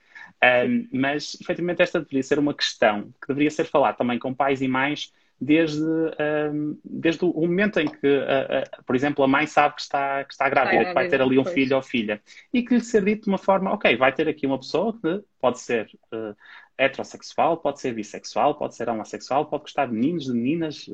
[0.42, 4.62] Um, mas, efetivamente, esta deveria ser uma questão que deveria ser falada também com pais
[4.62, 9.46] e mães desde, um, desde o momento em que, uh, uh, por exemplo, a mãe
[9.46, 11.54] sabe que está, que está grávida, que vai ter ali um pois.
[11.54, 12.20] filho ou filha,
[12.52, 15.24] e que lhe ser dito de uma forma, ok, vai ter aqui uma pessoa que
[15.40, 16.36] pode ser uh,
[16.76, 20.86] heterossexual, pode ser bissexual, pode ser homossexual, pode gostar de meninos, de meninas,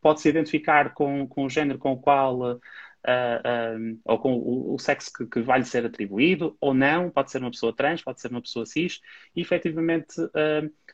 [0.00, 2.58] pode se identificar com, com o género com o qual
[3.06, 7.30] um, ou com o, o sexo que, que, vai lhe ser atribuído, ou não, pode
[7.30, 9.00] ser uma pessoa trans, pode ser uma pessoa cis,
[9.34, 10.16] e efetivamente,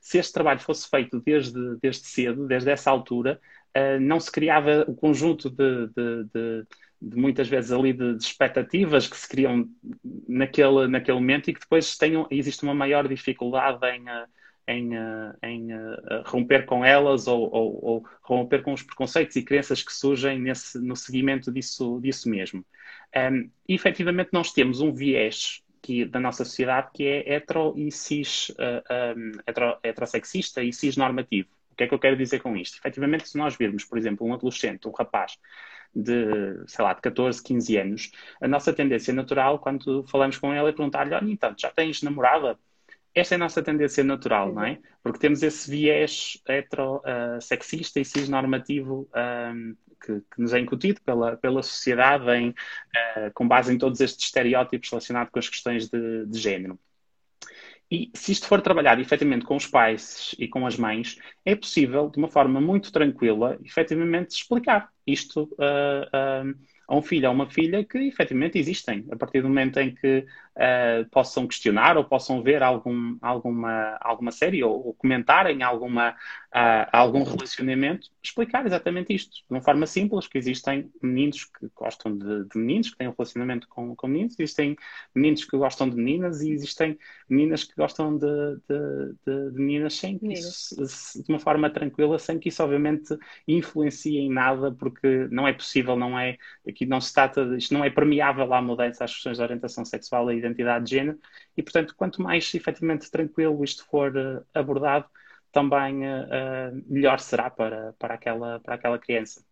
[0.03, 3.41] se este trabalho fosse feito desde, desde cedo, desde essa altura,
[3.77, 6.67] uh, não se criava o conjunto de, de, de,
[7.01, 9.69] de muitas vezes ali de, expectativas que se criam
[10.29, 14.05] naquele, naquele momento e que depois tenham, existe uma maior dificuldade em
[14.69, 15.69] em, eh, em
[16.25, 20.79] romper com elas ou, ou, ou, romper com os preconceitos e crenças que surgem nesse,
[20.79, 22.65] no seguimento disso, disso mesmo.
[23.15, 27.90] Um, e efetivamente nós temos um viés que, da nossa sociedade que é hetero e
[27.90, 31.49] cis, uh, um, hetero, heterossexista e cis normativo.
[31.73, 32.79] O que é que eu quero dizer com isto?
[32.79, 35.38] Efetivamente, se nós virmos, por exemplo, um adolescente, um rapaz
[35.95, 40.68] de, sei lá, de 14, 15 anos, a nossa tendência natural, quando falamos com ele,
[40.68, 42.59] é perguntar-lhe: olha, então, já tens namorada?
[43.14, 44.79] Esta é a nossa tendência natural, não é?
[45.03, 49.09] Porque temos esse viés heterossexista uh, e cisnormativo
[49.55, 54.01] um, que, que, nos é incutido pela, pela sociedade em, uh, com base em todos
[54.01, 56.79] estes estereótipos relacionados com as questões de, de género.
[57.90, 62.09] E se isto for trabalhado efetivamente com os pais e com as mães, é possível,
[62.09, 67.85] de uma forma muito tranquila, efetivamente explicar isto uh, a um filho ou uma filha
[67.85, 69.07] que efetivamente existem.
[69.11, 74.31] A partir do momento em que uh, possam questionar ou possam ver algum, alguma, alguma
[74.31, 76.16] série ou, ou comentarem alguma,
[76.55, 79.33] uh, algum relacionamento, explicar exatamente isto.
[79.33, 83.15] De uma forma simples, que existem meninos que gostam de, de meninos, que têm um
[83.17, 84.77] relacionamento com, com, meninos, existem
[85.15, 88.27] meninos que gostam de meninas e existem meninas que gostam de,
[88.69, 93.17] de, de meninas sem que isso, de uma forma tranquila, sem que isso obviamente
[93.49, 96.37] influencie em nada, porque não é possível, não é,
[96.69, 100.31] aqui não se trata, isto não é permeável à mudança às questões de orientação sexual
[100.31, 101.19] e identidade de género,
[101.57, 105.07] e portanto, quanto mais efetivamente tranquilo isto for uh, abordado,
[105.53, 109.45] também uh, melhor será para, para, aquela, para aquela criança.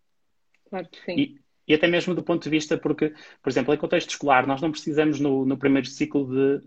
[0.69, 1.15] Claro que sim.
[1.17, 4.61] E, e até mesmo do ponto de vista, porque, por exemplo, em contexto escolar, nós
[4.61, 6.67] não precisamos no, no primeiro ciclo de,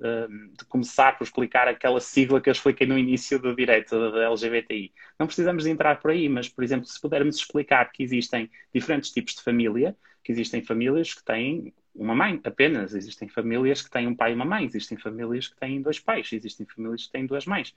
[0.57, 4.93] de, começar por explicar aquela sigla que eu expliquei no início do direito da LGBTI.
[5.19, 9.11] Não precisamos de entrar por aí, mas, por exemplo, se pudermos explicar que existem diferentes
[9.11, 9.93] tipos de família,
[10.23, 14.35] que existem famílias que têm uma mãe apenas, existem famílias que têm um pai e
[14.35, 17.75] uma mãe, existem famílias que têm dois pais, existem famílias que têm duas mães.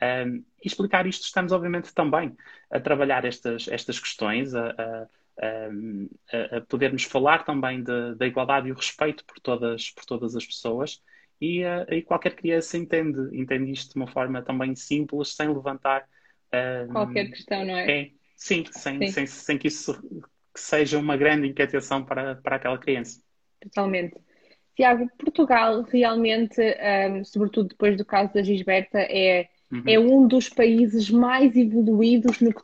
[0.00, 2.36] Um, e explicar isto, estamos obviamente também
[2.70, 5.06] a trabalhar estas, estas questões, a, a,
[5.42, 10.46] a, a podermos falar também da igualdade e o respeito por todas, por todas as
[10.46, 11.02] pessoas.
[11.40, 16.08] E, uh, e, qualquer criança entende, entende isto de uma forma também simples, sem levantar
[16.90, 17.90] qualquer questão, não é?
[17.90, 19.12] é sim, sem, sim.
[19.12, 19.92] Sem, sem que isso
[20.54, 23.20] que seja uma grande inquietação para, para aquela criança.
[23.60, 24.16] Totalmente.
[24.76, 29.82] Tiago, Portugal realmente, um, sobretudo depois do caso da Gisberta, é, uhum.
[29.86, 32.62] é um dos países mais evoluídos no que,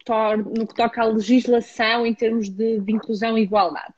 [0.59, 3.94] no que toca à legislação em termos de, de inclusão e igualdade.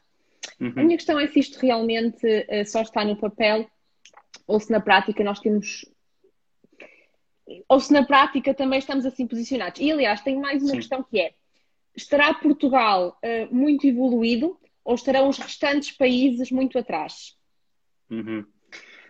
[0.61, 0.73] Uhum.
[0.77, 3.67] A minha questão é se isto realmente uh, só está no papel
[4.47, 5.85] ou se na prática nós temos.
[7.69, 9.81] Ou se na prática também estamos assim posicionados.
[9.81, 10.77] E aliás, tenho mais uma Sim.
[10.77, 11.35] questão que é:
[11.97, 17.37] estará Portugal uh, muito evoluído ou estarão os restantes países muito atrás?
[18.11, 18.45] Uhum.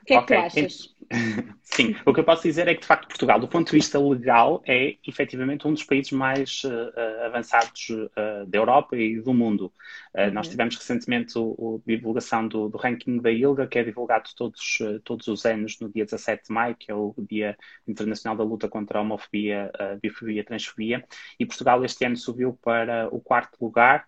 [0.03, 0.37] O que é okay.
[0.37, 0.95] que tu achas?
[1.63, 3.99] Sim, o que eu posso dizer é que, de facto, Portugal, do ponto de vista
[3.99, 9.73] legal, é efetivamente um dos países mais uh, avançados uh, da Europa e do mundo.
[10.15, 10.51] Uh, Nós uhum.
[10.51, 11.43] tivemos recentemente a
[11.87, 16.05] divulgação do, do, ranking da ILGA, que é divulgado todos, todos os anos no dia
[16.05, 17.57] 17 de maio, que é o Dia
[17.89, 21.03] Internacional da Luta contra a Homofobia, Bifobia e Transfobia.
[21.41, 24.07] E Portugal este ano subiu para o quarto lugar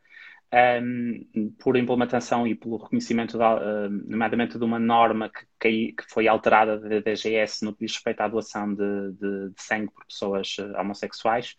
[0.53, 6.05] um, por implementação e pelo reconhecimento, da, uh, nomeadamente de uma norma que, que, que,
[6.09, 10.07] foi alterada da DGS no que diz respeito à doação de, de, de sangue por
[10.07, 11.57] pessoas uh, homossexuais.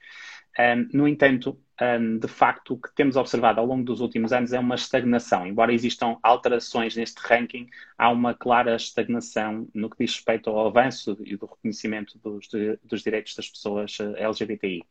[0.60, 4.54] Um, no entanto, um, de facto, o que temos observado ao longo dos últimos anos
[4.54, 5.46] é uma estagnação.
[5.46, 11.16] Embora existam alterações neste ranking, há uma clara estagnação no que diz respeito ao avanço
[11.24, 12.48] e do reconhecimento dos,
[12.84, 14.84] dos direitos das pessoas uh, LGBTI.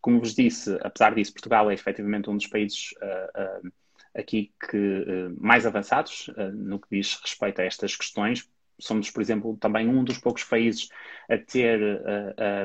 [0.00, 3.72] Como vos disse, apesar disso, Portugal é efetivamente um dos países uh, uh,
[4.14, 8.48] aqui que, uh, mais avançados no que diz respeito a estas questões.
[8.78, 10.88] Somos, por exemplo, também um dos poucos países
[11.28, 11.80] a ter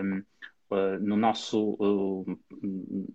[0.03, 0.23] um,
[1.01, 2.39] no nosso, uh,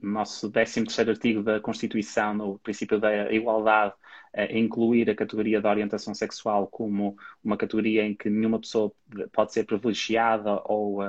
[0.00, 3.94] nosso 13 artigo da Constituição, no princípio da igualdade,
[4.36, 8.92] uh, incluir a categoria da orientação sexual como uma categoria em que nenhuma pessoa
[9.32, 11.00] pode ser privilegiada ou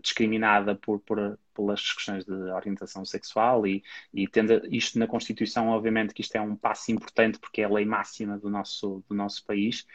[0.00, 6.14] discriminada por, por, pelas questões de orientação sexual e, e tendo isto na Constituição, obviamente
[6.14, 9.44] que isto é um passo importante porque é a lei máxima do nosso, do nosso
[9.44, 9.86] país.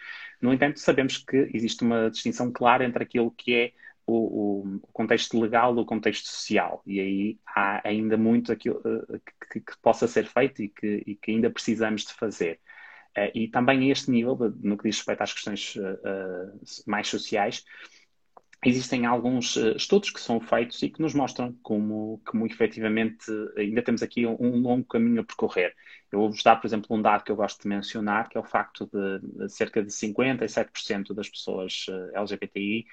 [0.41, 3.73] No entanto, sabemos que existe uma distinção clara entre aquilo que é
[4.07, 6.81] o, o, contexto legal do contexto social.
[6.85, 11.15] E aí há ainda muito aquilo, uh, que, que, possa ser feito e que, e
[11.15, 12.59] que ainda precisamos de fazer.
[13.17, 17.65] Uh, e também a este nível, no que diz respeito às questões uh, mais sociais,
[18.65, 24.01] existem alguns estudos que são feitos e que nos mostram como, como efetivamente ainda temos
[24.01, 25.75] aqui um, um longo caminho a percorrer.
[26.11, 28.43] Eu vou-vos dar, por exemplo, um dado que eu gosto de mencionar, que é o
[28.43, 32.85] facto de cerca de 57% das pessoas LGBTI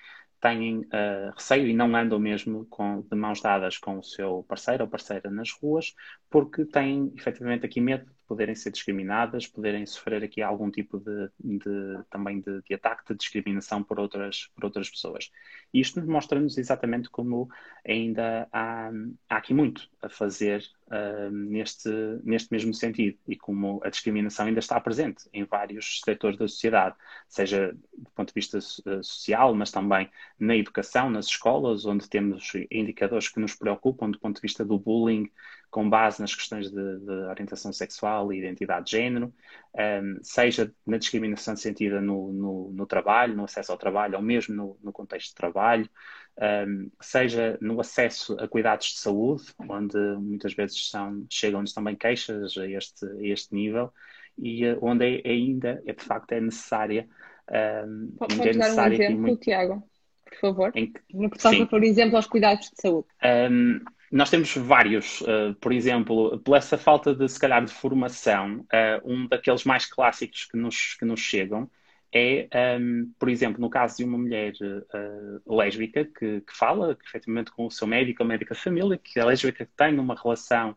[0.45, 4.85] têm uh, receio e não andam mesmo com, de mãos dadas com o seu parceiro
[4.85, 5.95] ou parceira nas ruas,
[6.29, 11.31] porque têm efetivamente aqui medo de poderem ser discriminadas, poderem sofrer aqui algum tipo de,
[11.39, 15.31] de também de, de, ataque, de discriminação por outras, por outras pessoas.
[15.73, 17.49] E isto mostra-nos exatamente como
[17.87, 18.91] ainda há,
[19.29, 21.89] há aqui muito a fazer uh, neste,
[22.23, 26.97] neste mesmo sentido e como a discriminação ainda está presente em vários setores da sociedade,
[27.29, 32.53] seja do ponto de vista uh, social, mas também na educação, nas escolas, onde temos
[32.71, 35.31] indicadores que nos preocupam do ponto de vista do bullying,
[35.75, 40.73] com base nas questões de, de orientação sexual e identidade de género, um, ehm, seja
[40.87, 44.93] na discriminação sentida no, no, no, trabalho, no acesso ao trabalho, ou mesmo no, no
[44.93, 45.91] contexto de trabalho,
[46.39, 51.97] um, ehm, seja no acesso a cuidados de saúde, onde muitas vezes são, chegam-nos também
[51.97, 53.93] queixas a este, a este nível,
[54.39, 57.09] e uh, onde é, ainda, é, de facto, é necessária.
[57.51, 59.41] Um, ehm, Pode, é dar um exemplo, muito...
[59.41, 59.83] Tiago,
[60.25, 60.73] por favor?
[60.77, 63.09] Em que, no que toca, por exemplo, aos cuidados de saúde.
[63.51, 63.81] Um,
[64.15, 69.03] nós temos vários, uh, por exemplo, por essa falta de, se calhar, de formação, uh,
[69.05, 71.69] um daqueles mais clássicos que nos, que nos chegam
[72.13, 72.49] é,
[72.79, 77.05] um, ehm, por exemplo, no caso de uma mulher uh, lésbica que, que, fala que,
[77.05, 80.77] efetivamente com o seu médico ou médica família, que é lésbica que tem uma relação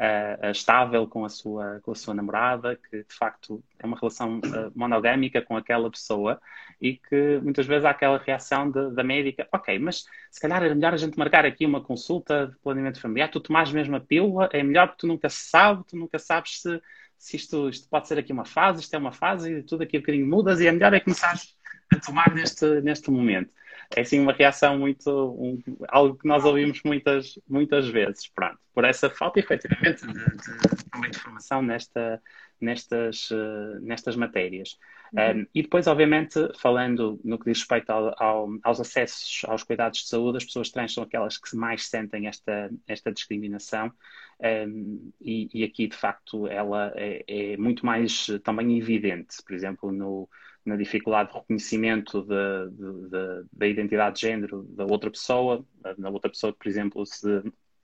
[0.00, 4.38] uh, estável com a, sua, com a sua namorada, que de facto é uma relação
[4.38, 6.40] uh, monogâmica com aquela pessoa
[6.80, 10.74] e que muitas vezes há aquela reação de, da médica, ok, mas se calhar era
[10.74, 14.48] melhor a gente marcar aqui uma consulta de planeamento familiar, tu tomares mesmo a pílula,
[14.52, 16.82] é melhor porque tu nunca sabes, tu nunca sabes se,
[17.18, 19.98] se isto, isto pode ser aqui uma fase, isto é uma fase e tudo aqui
[19.98, 21.54] um bocadinho mudas e é melhor é começares
[21.92, 23.52] a tomar neste, neste momento
[23.94, 25.10] é sim uma reação muito.
[25.10, 28.28] Um, algo que nós ouvimos muitas, muitas vezes.
[28.28, 32.22] Pronto, por essa falta, efetivamente, de, de, de informação nesta,
[32.60, 34.78] nestas, uh, nestas matérias.
[35.12, 35.40] Uhum.
[35.40, 40.00] Um, e depois, obviamente, falando no que diz respeito ao, ao, aos acessos aos cuidados
[40.00, 43.92] de saúde, as pessoas trans são aquelas que mais sentem esta, esta discriminação.
[44.40, 49.42] Um, e, e, aqui, de facto, ela é, é muito mais também evidente.
[49.44, 50.28] Por exemplo, no
[50.64, 55.64] na dificuldade de reconhecimento de, de, de, da identidade de género da outra pessoa,
[55.96, 57.42] na outra pessoa, por exemplo, se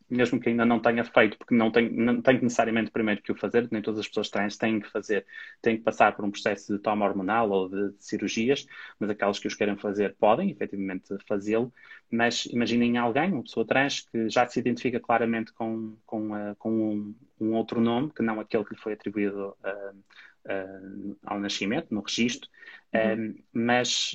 [0.08, 3.34] mesmo que ainda não tenha feito, porque não tem, não tem necessariamente primeiro que o
[3.34, 5.26] fazer, nem todas as pessoas trans têm que fazer,
[5.60, 8.66] têm que passar por um processo de toma hormonal ou de, de cirurgias,
[9.00, 11.72] mas aquelas que os querem fazer podem efetivamente fazê-lo,
[12.10, 16.70] mas imaginem alguém, uma pessoa trans, que já se identifica claramente com, com, uh, com
[16.70, 20.04] um, um, outro nome, que não aquele que lhe foi atribuído uh,
[20.46, 22.48] uh, ao nascimento, no registro,
[22.94, 23.35] Uhum.
[23.52, 24.12] mas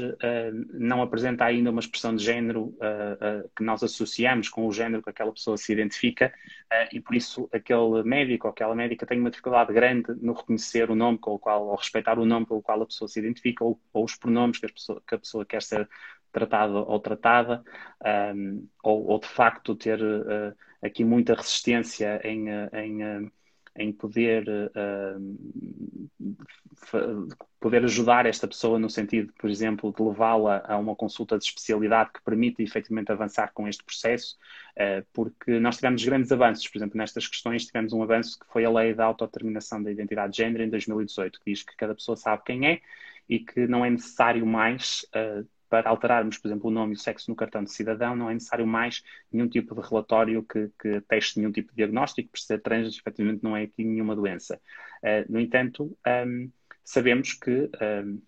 [0.74, 2.74] não apresenta ainda uma expressão de género
[3.56, 6.34] que nós associamos com o género que aquela pessoa se identifica
[6.92, 10.96] e por isso aquele médico ou aquela médica tem uma dificuldade grande no reconhecer o
[10.96, 13.80] nome com o qual, ou respeitar o nome pelo qual a pessoa se identifica ou,
[13.94, 15.88] ou os pronomes que a, pessoa, que a pessoa quer ser
[16.32, 17.64] tratada ou tratada,
[18.36, 23.32] um, ou, ou, de facto ter uh, aqui muita resistência em, em,
[23.76, 25.28] em poder, uh,
[27.60, 32.12] poder ajudar esta pessoa no sentido, por exemplo, de levá-la a uma consulta de especialidade
[32.14, 34.38] que permita efetivamente avançar com este processo,
[34.78, 38.66] uh, porque nós tivemos grandes avanços, por exemplo, nestas questões tivemos um avanço que foi
[38.66, 42.16] a lei da autodeterminação da identidade de género em 2018, que diz que cada pessoa
[42.16, 42.82] sabe quem é
[43.30, 47.00] e que não é necessário mais uh, para alterarmos, por exemplo, o nome e o
[47.00, 49.02] sexo no cartão de cidadão, não é necessário mais
[49.32, 53.42] nenhum tipo de relatório que, que teste nenhum tipo de diagnóstico, por ser trans, efetivamente
[53.42, 54.60] não é aqui nenhuma doença.
[55.02, 55.98] Uh, no entanto,
[56.28, 56.52] um,
[56.84, 58.22] sabemos que um,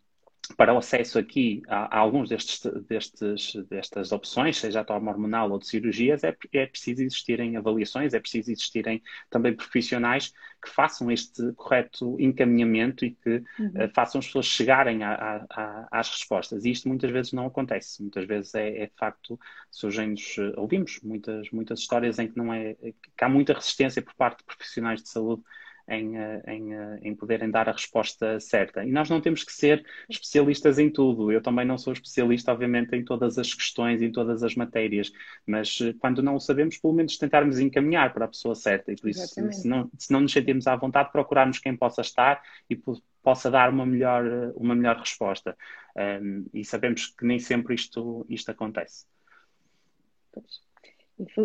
[0.57, 5.49] para o acesso aqui a, a alguns destes, destes, destas opções, seja a toma hormonal
[5.49, 11.11] ou de cirurgias, é, é preciso existirem avaliações, é preciso existirem também profissionais que façam
[11.11, 13.67] este correto encaminhamento e que uhum.
[13.67, 16.65] uh, façam as pessoas chegarem a, a, às respostas.
[16.65, 18.01] E isto muitas vezes não acontece.
[18.01, 19.39] Muitas vezes é, é de facto,
[19.71, 24.13] surgem-nos, uh, ouvimos muitas, muitas histórias em que, não é, que há muita resistência por
[24.13, 25.43] parte de profissionais de saúde
[25.87, 28.83] em, eh, em, eh, em, poderem dar a resposta certa.
[28.85, 31.31] E nós não temos que ser especialistas em tudo.
[31.31, 35.11] Eu também não sou especialista, obviamente, em todas as questões, em todas as matérias,
[35.45, 38.91] mas eh, quando não o sabemos, pelo menos tentarmos encaminhar para a pessoa certa.
[38.91, 42.41] E por isso, se não, se não nos sentirmos à vontade, procurarmos quem possa estar
[42.69, 42.79] e
[43.21, 44.23] possa dar uma melhor,
[44.55, 45.57] uma melhor resposta.
[45.95, 49.05] Um, e sabemos que nem sempre isto, isto acontece.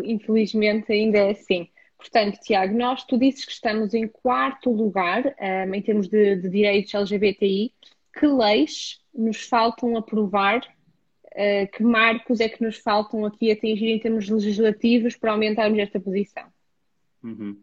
[0.04, 1.68] Infelizmente ainda é assim.
[1.98, 6.48] Portanto, Tiago, nós, tu dizes que estamos em quarto lugar um, em termos de, de,
[6.48, 7.74] direitos LGBTI.
[8.18, 10.60] Que leis nos faltam aprovar?
[11.26, 16.00] Uh, que marcos é que nos faltam aqui atingir em termos legislativos para aumentarmos esta
[16.00, 16.44] posição?
[17.22, 17.56] Uhum.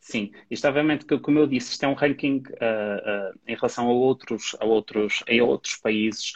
[0.00, 3.92] Sim, isto obviamente, como eu disse, isto é um ranking uh, uh, em relação a
[3.92, 6.34] outros, a outros, a outros países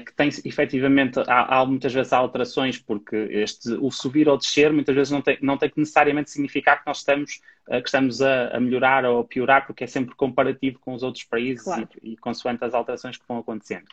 [0.00, 4.94] que tem efetivamente, há, há, muitas vezes alterações, porque este, o subir ou descer muitas
[4.94, 8.56] vezes não tem, não tem que necessariamente significar que nós estamos, eh, que estamos a,
[8.56, 11.88] a melhorar ou a piorar, porque é sempre comparativo com os outros países claro.
[12.00, 13.86] e, e consoante as alterações que vão acontecendo.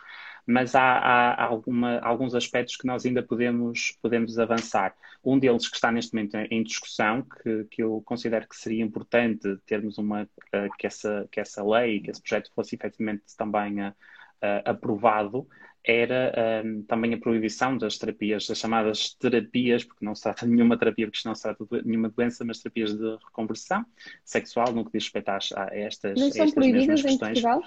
[0.45, 4.93] Mas há, há alguma, alguns aspectos que nós ainda podemos, podemos avançar.
[5.23, 9.57] Um deles que está neste momento em discussão, que, que eu considero que seria importante
[9.65, 13.93] termos uma, eh, que essa, que essa lei, que esse projeto fosse efetivamente também uh,
[14.65, 15.47] aprovado,
[15.84, 20.51] era um, também a proibição das terapias, das chamadas terapias, porque não se trata de
[20.51, 23.86] nenhuma terapia, porque não se trata de nenhuma doença, mas terapias de reconversão
[24.23, 27.61] sexual, no que diz respeito a, a estas, não são estas proibidas em Portugal?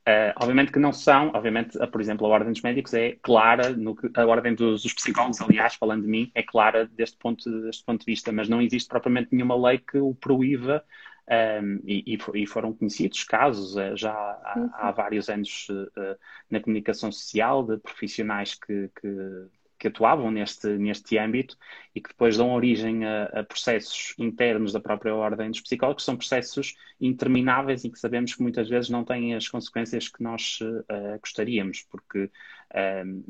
[0.00, 3.94] Uh, obviamente que não são, obviamente, por exemplo, a Ordem dos Médicos é clara, no
[3.94, 7.84] que, a Ordem dos, dos, Psicólogos, aliás, falando de mim, é clara deste ponto, deste
[7.84, 10.82] ponto de vista, mas não existe propriamente nenhuma lei que o proíba
[11.30, 16.18] um, e, e, foram conhecidos casos uh, já há, há, vários anos uh,
[16.50, 19.46] na comunicação social de profissionais que, que,
[19.78, 21.56] que, atuavam neste, neste âmbito
[21.94, 26.06] e que depois dão origem a, a, processos internos da própria ordem dos psicólogos, que
[26.06, 30.58] são processos intermináveis e que sabemos que muitas vezes não têm as consequências que nós
[30.60, 32.28] uh, gostaríamos, porque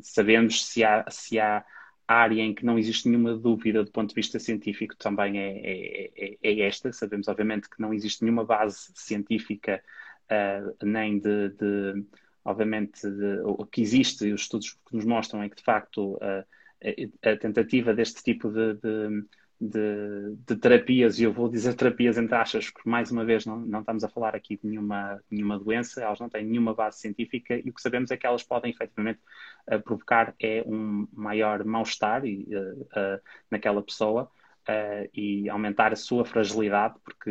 [0.03, 1.65] sabemos se há, se há
[2.13, 6.11] área em que não existe nenhuma dúvida do ponto de vista científico também é, é,
[6.17, 6.93] é, é esta.
[6.93, 9.83] Sabemos, obviamente, que não existe nenhuma base científica,
[10.31, 12.05] uh, nem de, de
[12.45, 16.15] obviamente, de, o que existe, e os estudos que nos mostram é que, de facto,
[16.15, 16.45] uh,
[17.23, 19.25] a, tentativa deste tipo de, de
[19.61, 23.59] de, de, terapias, e eu vou dizer terapias entre aspas, porque mais uma vez não,
[23.59, 27.55] não estamos a falar aqui de nenhuma, nenhuma doença, elas não têm nenhuma base científica
[27.55, 29.21] e o que sabemos é que elas podem efetivamente
[29.71, 34.31] uh, provocar é um maior mal-estar uh, uh, naquela pessoa
[35.13, 37.31] e aumentar a sua fragilidade, porque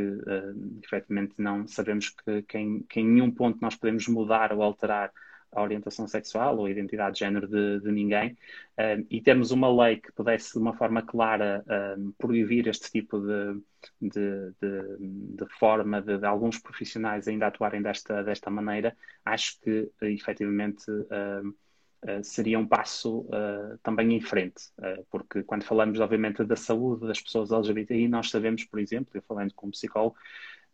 [0.84, 5.10] efetivamente não sabemos que, que, em, que em nenhum ponto nós podemos mudar ou alterar
[5.52, 8.38] a orientação sexual ou a identidade de género de, de ninguém,
[8.78, 11.64] um, e termos uma lei que pudesse, de uma forma clara,
[11.98, 13.62] um, proibir este tipo de,
[14.02, 18.96] de, de, forma de, alguns profissionais ainda atuarem desta, desta maneira,
[19.26, 20.90] acho que efetivamente.
[20.90, 21.54] Um,
[22.02, 27.06] Uh, seria um passo uh, também em frente, uh, porque quando falamos, obviamente, da saúde
[27.06, 30.16] das pessoas LGBTI, nós sabemos, por exemplo, eu falando como psicólogo,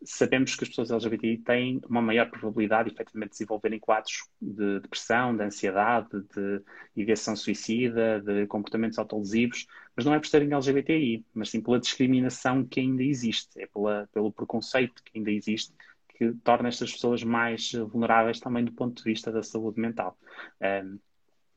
[0.04, 5.36] sabemos que as pessoas LGBTI têm uma maior probabilidade, efetivamente, de desenvolverem quadros de depressão,
[5.36, 6.62] de ansiedade, de
[6.94, 12.64] ideação suicida, de comportamentos autolesivos, mas não é por serem LGBTI, mas sim pela discriminação
[12.64, 15.72] que ainda existe, é pela, pelo preconceito que ainda existe,
[16.08, 20.18] que torna estas pessoas mais vulneráveis também do ponto de vista da saúde mental.
[20.60, 20.98] Um,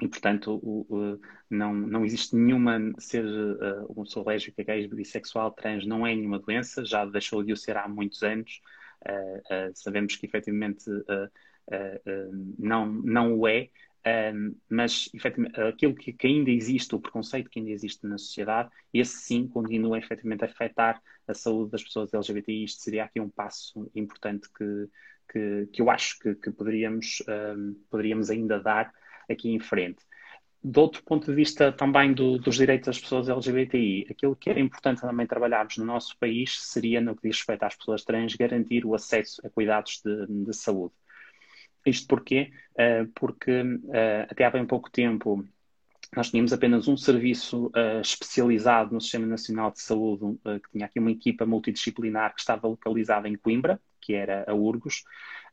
[0.01, 1.19] e, portanto, o, o,
[1.49, 6.85] não, não existe nenhuma ser uh, uma lésbica, gay, bissexual, trans, não é nenhuma doença,
[6.85, 8.61] já deixou de o ser há muitos anos.
[9.05, 10.85] Uh, uh, sabemos que efetivamente
[12.57, 13.69] não, não o é,
[14.67, 19.17] mas efetivamente, aquilo que, que, ainda existe, o preconceito que ainda existe na sociedade, esse
[19.17, 22.63] sim continua efetivamente a afetar a saúde das pessoas LGBTI.
[22.63, 24.89] Isto seria aqui um passo importante que,
[25.31, 27.21] que, que eu acho que, que poderíamos,
[27.91, 28.91] poderíamos ainda dar
[29.29, 30.03] aqui em frente.
[30.61, 34.59] Do outro ponto de vista também do, dos direitos das pessoas LGBTI, aquilo que era
[34.59, 38.85] importante também trabalharmos no nosso país seria, no que diz respeito às pessoas trans, garantir
[38.85, 40.93] o acesso a cuidados de, de saúde.
[41.85, 42.51] Isto porquê?
[42.73, 45.47] Uh, porque uh, até há bem pouco tempo
[46.15, 50.85] nós tínhamos apenas um serviço uh, especializado no Sistema Nacional de Saúde, uh, que tinha
[50.85, 55.03] aqui uma equipa multidisciplinar que estava localizada em Coimbra, que era a URGOS.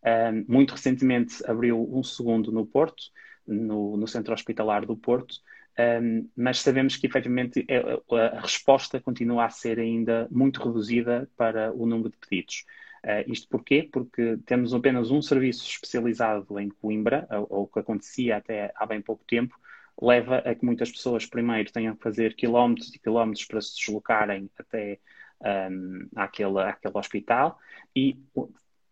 [0.02, 3.04] Uh, muito recentemente abriu um segundo no Porto,
[3.46, 5.36] no, no Centro Hospitalar do Porto,
[5.78, 11.72] um, mas sabemos que efetivamente é, a, resposta continua a ser ainda muito reduzida para
[11.72, 12.64] o número de pedidos.
[13.04, 13.88] Uh, isto porquê?
[13.92, 19.02] Porque temos apenas um serviço especializado em Coimbra, ou o que acontecia até há bem
[19.02, 19.54] pouco tempo,
[20.00, 24.50] leva a que muitas pessoas primeiro tenham que fazer quilómetros e quilómetros para se deslocarem
[24.58, 24.98] até
[25.40, 27.58] um, àquele, àquele hospital
[27.94, 28.18] e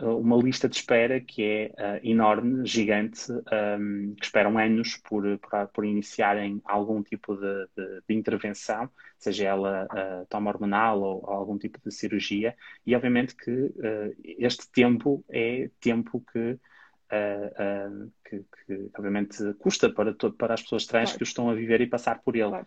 [0.01, 5.69] uma lista de espera que é uh, enorme, gigante, um, que esperam anos por, por,
[5.69, 11.31] por iniciarem algum tipo de, de, de intervenção, seja ela uh, toma hormonal ou, ou,
[11.31, 16.59] algum tipo de cirurgia, e obviamente que uh, este tempo é tempo que,
[18.29, 21.19] que, que, obviamente custa para, todo, para as pessoas trans claro.
[21.19, 22.49] que o estão a viver e passar por ele.
[22.49, 22.67] Claro.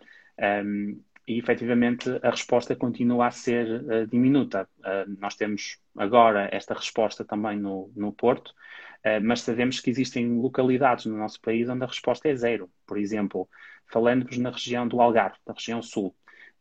[0.65, 4.67] Um, e efetivamente a resposta continua a ser uh, diminuta.
[4.79, 10.39] Uh, nós temos agora esta resposta também no, no Porto, uh, mas sabemos que existem
[10.39, 12.69] localidades no nosso país onde a resposta é zero.
[12.85, 13.49] Por exemplo,
[13.91, 16.15] falando-vos na região do Algarve, da região sul.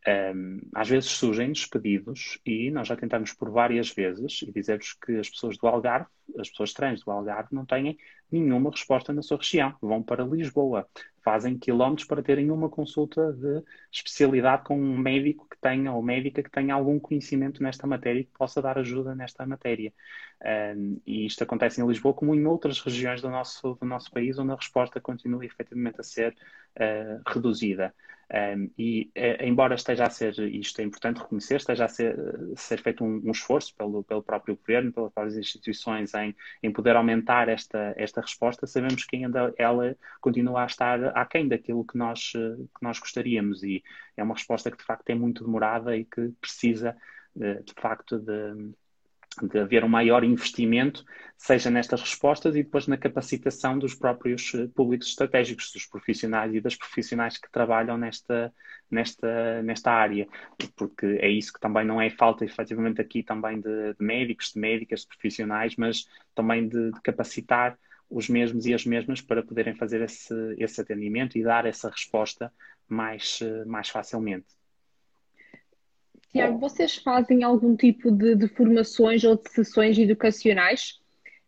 [0.07, 5.17] Um, às vezes surgem-nos pedidos e nós já tentamos por várias vezes e dizer-vos que
[5.17, 6.07] as pessoas do Algarve,
[6.39, 7.97] as pessoas trans do Algarve, não têm
[8.31, 9.75] nenhuma resposta na sua região.
[9.81, 10.87] Vão para Lisboa,
[11.27, 13.61] fazem quilómetros para terem uma consulta de
[13.91, 18.23] especialidade com um médico que tenha ou médica que tenha algum conhecimento nesta matéria e
[18.23, 19.93] que possa dar ajuda nesta matéria.
[20.43, 24.37] Um, e isto acontece em Lisboa como em outras regiões do nosso, do nosso país
[24.37, 26.35] onde a resposta continua efetivamente a ser
[26.79, 27.93] uh, reduzida.
[28.29, 32.17] Um, e, eh, embora esteja a ser, isto é importante reconhecer, esteja a ser,
[32.57, 36.97] ser feito um, um, esforço pelo, pelo próprio governo, pelas próprias instituições em, em poder
[36.97, 42.33] aumentar esta, esta resposta, sabemos que ainda ela continua a estar aquém daquilo que nós,
[42.33, 43.81] que nós gostaríamos e
[44.17, 46.97] é uma resposta que de facto é muito demorada e que precisa
[47.33, 48.73] de, de facto de
[49.43, 51.03] de haver um maior investimento,
[51.37, 56.61] seja nestas respostas e depois na capacitação dos próprios eh, públicos estratégicos, dos profissionais e
[56.61, 58.53] das profissionais que trabalham nesta,
[58.89, 60.27] nesta, nesta área,
[60.75, 64.59] porque é isso que também não é falta efetivamente aqui também de, de médicos, de
[64.59, 67.77] médicas, de profissionais, mas também de, de, capacitar
[68.09, 72.51] os mesmos e as mesmas para poderem fazer esse, esse atendimento e dar essa resposta
[72.87, 74.56] mais, eh, mais facilmente.
[76.31, 80.99] Tiago, vocês fazem algum tipo de, de, formações ou de sessões educacionais?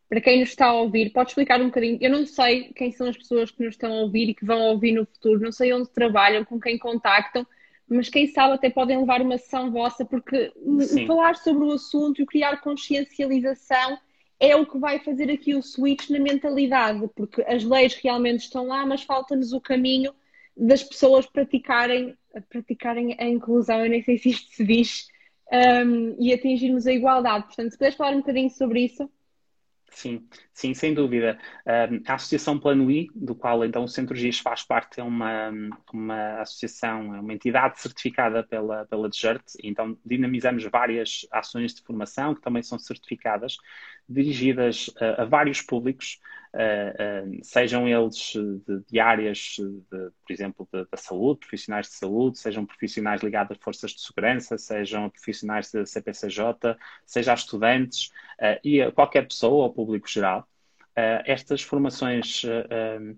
[0.07, 1.97] Para quem nos está a ouvir, pode explicar um bocadinho?
[2.01, 4.59] Eu não sei quem são as pessoas que nos estão a ouvir e que vão
[4.59, 7.45] ouvir no futuro, não sei onde trabalham, com quem contactam,
[7.87, 10.51] mas quem sabe até podem levar uma sessão vossa, porque
[10.81, 11.05] Sim.
[11.05, 13.99] falar sobre o assunto e criar consciencialização
[14.39, 18.67] é o que vai fazer aqui o switch na mentalidade, porque as leis realmente estão
[18.67, 20.13] lá, mas falta-nos o caminho
[20.59, 22.15] das pessoas praticarem
[22.49, 25.07] praticarem a inclusão, eu nem sei se isto se diz,
[25.51, 27.45] um, e atingirmos a igualdade.
[27.45, 29.09] Portanto, se puderes falar um bocadinho sobre isso.
[29.91, 31.39] Sim, sim, sem dúvida.
[31.65, 35.51] Um, a Associação Plano I, do qual então o Centro GIS faz parte, é uma,
[35.91, 42.35] uma associação, é uma entidade certificada pela, pela DGERT, então dinamizamos várias ações de formação
[42.35, 43.57] que também são certificadas,
[44.09, 46.19] dirigidas a, a vários públicos,
[47.43, 53.21] sejam eles de, de áreas, de, por exemplo, da saúde, profissionais de saúde, sejam profissionais
[53.21, 58.07] ligados a forças de segurança, sejam profissionais da CPCJ, seja a estudantes
[58.39, 60.47] uh, e a qualquer pessoa, ao público geral.
[61.25, 63.15] estas formações eh,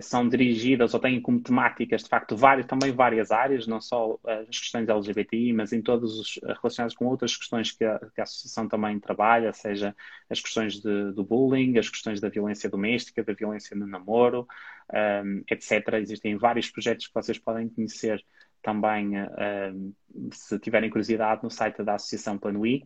[0.00, 4.46] são dirigidas ou têm como temáticas, de facto, várias, também várias áreas, não só eh,
[4.48, 8.20] as questões LGBTI, mas em todas os eh, relacionadas com outras questões que a, que
[8.20, 9.96] a Associação também trabalha, seja
[10.28, 14.46] as questões de, do bullying, as questões da violência doméstica, da violência no namoro,
[14.92, 15.94] um, etc.
[15.94, 18.22] Existem vários projetos que vocês podem conhecer
[18.62, 19.92] também, um,
[20.32, 22.84] se tiverem curiosidade, no site da Associação Planuí.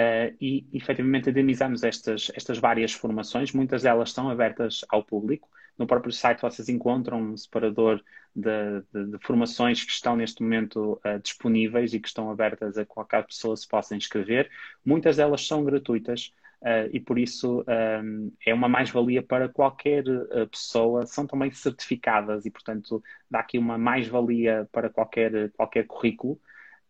[0.00, 5.48] Uh, e efetivamente dinamizamos estas, estas várias formações, muitas delas estão abertas ao público.
[5.76, 8.00] No próprio site vocês encontram um separador
[8.34, 12.86] de, de, de formações que estão neste momento uh, disponíveis e que estão abertas a
[12.86, 14.48] qualquer pessoa se possa inscrever.
[14.84, 16.32] Muitas delas são gratuitas.
[16.62, 17.64] Uh, e por isso
[18.46, 20.04] é uma mais-valia para qualquer
[20.50, 26.38] pessoa, são também certificadas e, portanto, dá aqui uma mais-valia para qualquer, qualquer currículo.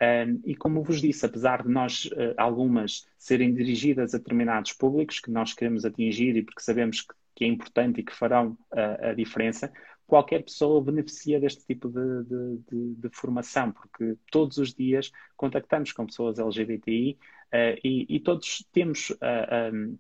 [0.03, 5.21] Um, e como vos disse, apesar de nós, uh, algumas, serem dirigidas a determinados públicos
[5.21, 9.09] que nós queremos atingir e porque sabemos que, que é importante e que farão uh,
[9.11, 9.71] a diferença,
[10.07, 15.93] qualquer pessoa beneficia deste tipo de, de, de, de, formação, porque todos os dias contactamos
[15.93, 17.17] com pessoas LGBTI
[17.53, 19.13] uh, e, e, todos temos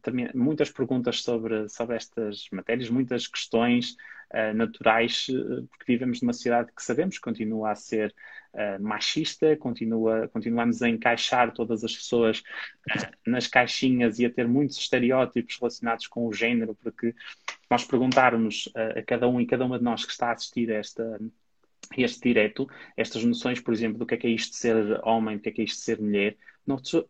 [0.02, 3.96] também muitas perguntas sobre, sobre estas matérias, muitas questões
[4.54, 5.26] naturais,
[5.70, 8.14] porque vivemos numa sociedade que sabemos que continua a ser
[8.54, 14.46] uh, machista, continua, continuamos a encaixar todas as pessoas uh, nas caixinhas e a ter
[14.48, 17.14] muitos estereótipos relacionados com o género, porque
[17.70, 20.70] nós perguntarmos uh, a cada um e cada uma de nós que está a assistir
[20.70, 21.20] a esta,
[21.96, 25.36] este direto, estas noções, por exemplo, do que é que é isto de ser homem,
[25.36, 26.36] do que é que é isto de ser mulher,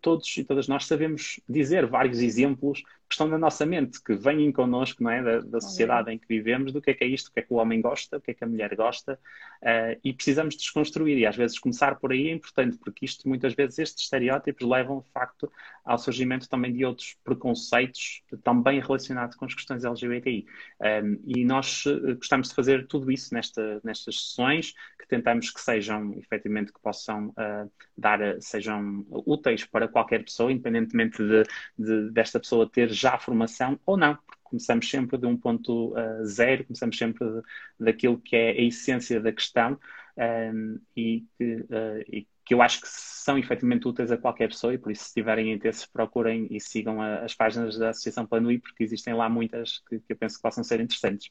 [0.00, 4.52] todos e todas nós sabemos dizer vários exemplos que estão na nossa mente, que vêm
[4.52, 5.20] connosco, não é?
[5.20, 7.42] Da, da sociedade em que vivemos, do que é que é isto, o que é
[7.42, 9.18] que o homem gosta, o que é que a mulher gosta,
[9.62, 11.18] uh, e precisamos desconstruir.
[11.18, 15.00] E às vezes começar por aí é importante, porque isto, muitas vezes, estes estereótipos levam,
[15.00, 15.50] de facto,
[15.84, 20.46] ao surgimento também de outros preconceitos também relacionados com as questões LGBTI.
[20.80, 25.50] Um, ehm, e nós eh, gostamos de fazer tudo isso nesta, nestas sessões, que tentamos
[25.50, 31.42] que sejam, efetivamente, que possam uh, dar, sejam úteis para qualquer pessoa, independentemente de,
[31.76, 35.94] de, desta pessoa ter já a formação ou não, porque começamos sempre de um ponto
[35.94, 37.42] uh, zero, começamos sempre de,
[37.78, 39.78] daquilo que é a essência da questão
[40.16, 44.48] um, ehm, e, que, uh, e, que, eu acho que são efetivamente úteis a qualquer
[44.48, 48.26] pessoa e por isso se tiverem interesse procurem e sigam a, as páginas da Associação
[48.26, 51.30] Plano I porque existem lá muitas que, que eu penso que possam ser interessantes.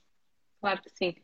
[0.62, 1.16] Claro que sim.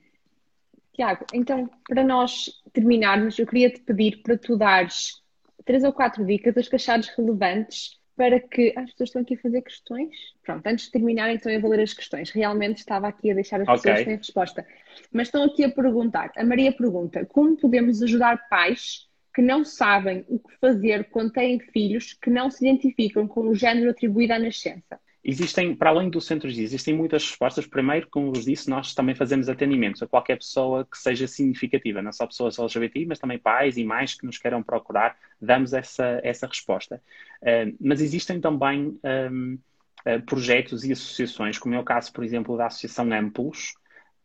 [0.93, 5.21] Tiago, então, para nós terminarmos, eu queria te pedir para tu dares
[5.65, 6.77] três ou quatro dicas das que
[7.17, 8.73] relevantes para que.
[8.75, 10.15] as pessoas estão aqui a fazer questões.
[10.43, 12.31] Pronto, antes de terminarem, estão a ler as questões.
[12.31, 14.05] Realmente estava aqui a deixar as pessoas okay.
[14.05, 14.65] sem resposta.
[15.11, 16.31] Mas estão aqui a perguntar.
[16.35, 21.59] A Maria pergunta: como podemos ajudar pais que não sabem o que fazer quando têm
[21.59, 24.99] filhos que não se identificam com o género atribuído à nascença?
[25.27, 27.65] Existem, para além do centro de existem muitas respostas.
[27.65, 32.11] Primeiro, como vos disse, nós também fazemos atendimentos a qualquer pessoa que seja significativa, não
[32.11, 36.45] só pessoas LGBTI, mas também pais e mães que nos queiram procurar, damos essa, essa
[36.45, 37.01] resposta.
[37.41, 39.59] Uh, mas existem também um, uh,
[40.05, 43.73] eh, projetos e associações, como é o caso, por exemplo, da Associação Amplos,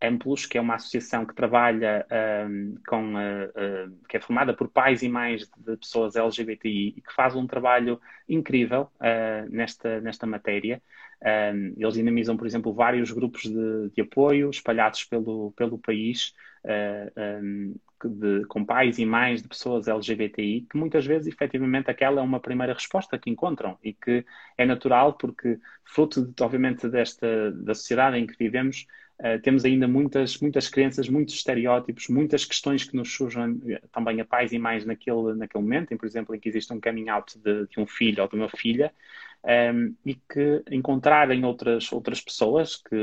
[0.03, 2.07] Amplos, que é uma associação que trabalha
[2.49, 7.01] um, com, uh, uh, que é formada por pais e mães de pessoas LGBTI e
[7.01, 10.83] que faz um trabalho incrível uh, nesta, nesta matéria.
[11.23, 16.33] Um, eles dinamizam, por exemplo, vários grupos de, de apoio espalhados pelo, pelo país,
[17.43, 17.75] um,
[18.09, 22.41] de, com pais e mães de pessoas LGBTI, que muitas vezes, efetivamente, aquela é uma
[22.41, 24.25] primeira resposta que encontram e que
[24.57, 28.87] é natural porque, fruto, de, obviamente, desta da sociedade em que vivemos,
[29.21, 34.19] Uh, temos ainda muitas, muitas crenças, muitos estereótipos, muitas questões que nos surgem eh, também
[34.19, 37.11] a pais e mães naquele, naquele momento, em, por exemplo, em que existe um coming
[37.11, 38.91] out de, de um filho ou de uma filha,
[39.45, 42.97] um, ehm, e que encontrarem outras, outras pessoas que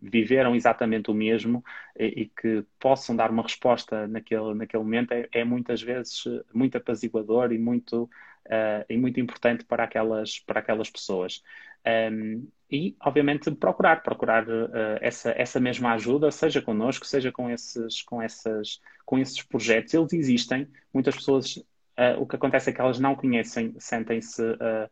[0.00, 1.64] viveram exatamente o mesmo
[1.98, 6.22] e, e que possam dar uma resposta naquele, naquele momento é, é muitas vezes
[6.54, 8.08] muito apaziguador e muito,
[8.48, 11.42] uh, e muito importante para aquelas, para aquelas pessoas.
[11.86, 17.50] Um, ehm, e, obviamente, procurar, procurar uh, essa, essa mesma ajuda, seja connosco, seja com
[17.50, 19.94] esses, com, essas, com esses projetos.
[19.94, 24.90] Eles existem, muitas pessoas, uh, o que acontece é que elas não conhecem, sentem-se uh,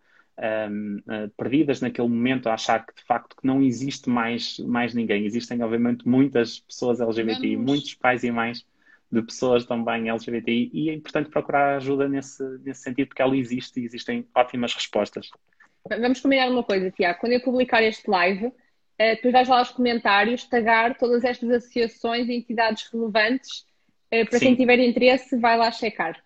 [0.70, 1.02] um,
[1.36, 5.26] perdidas naquele momento, a achar que, de facto, que não existe mais, mais ninguém.
[5.26, 7.72] Existem, obviamente, muitas pessoas LGBTI, Vamos.
[7.72, 8.64] muitos pais e mães
[9.11, 13.80] de pessoas também LGBTI, e é importante procurar ajuda nesse, nesse sentido, porque ela existe
[13.80, 15.30] e existem ótimas respostas.
[15.88, 17.20] Vamos combinar uma coisa, Tiago.
[17.20, 18.52] Quando eu publicar este live, uh,
[19.22, 23.64] tu vais lá aos comentários tagar todas estas associações e entidades relevantes.
[24.12, 24.46] Uh, para Sim.
[24.46, 26.20] quem tiver interesse, vai lá checar.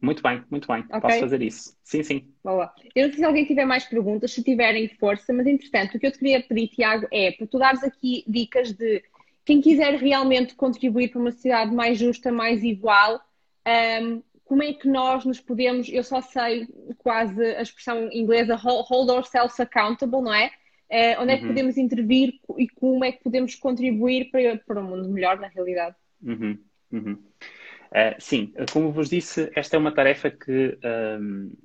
[0.00, 0.80] Muito bem, muito bem.
[0.82, 1.00] Okay?
[1.00, 1.76] Posso fazer isso.
[1.82, 2.34] Sim, sim.
[2.44, 2.72] Boa.
[2.94, 6.06] Eu não sei se alguém tiver mais perguntas, se tiverem força, mas entretanto, o que
[6.06, 9.02] eu te queria pedir, Tiago, é para tu dares aqui dicas de
[9.46, 13.20] quem quiser realmente contribuir para uma sociedade mais justa, mais igual,
[14.02, 16.66] um, como é que nós nos podemos, eu só sei
[16.98, 20.50] quase a expressão inglesa hold ourselves accountable, não é?
[20.90, 21.48] é onde é que uhum.
[21.48, 25.94] podemos intervir e como é que podemos contribuir para, para um mundo melhor, na realidade?
[26.22, 26.58] Uhum.
[26.92, 27.12] Uhum.
[27.12, 31.56] Uh, sim, como vos disse, esta é uma tarefa que uh,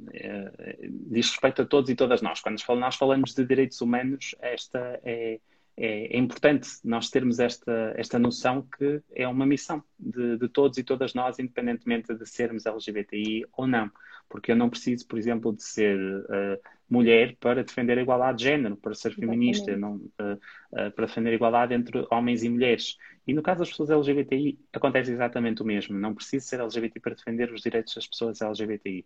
[1.09, 2.41] diz respeito a todos e todas nós.
[2.41, 5.39] Quando nós falamos de direitos humanos, esta é,
[5.83, 10.77] é, é, importante nós termos esta, esta noção que é uma missão de, de, todos
[10.77, 13.89] e todas nós, independentemente de sermos LGBTI ou não.
[14.29, 18.43] Porque eu não preciso, por exemplo, de ser uh, mulher para defender a igualdade de
[18.43, 20.37] género, para ser feminista, não, uh,
[20.71, 22.95] uh, para defender a igualdade entre homens e mulheres.
[23.25, 25.97] E no caso das pessoas LGBTI, acontece exatamente o mesmo.
[25.97, 29.03] Não preciso ser LGBT para defender os direitos das pessoas LGBTI.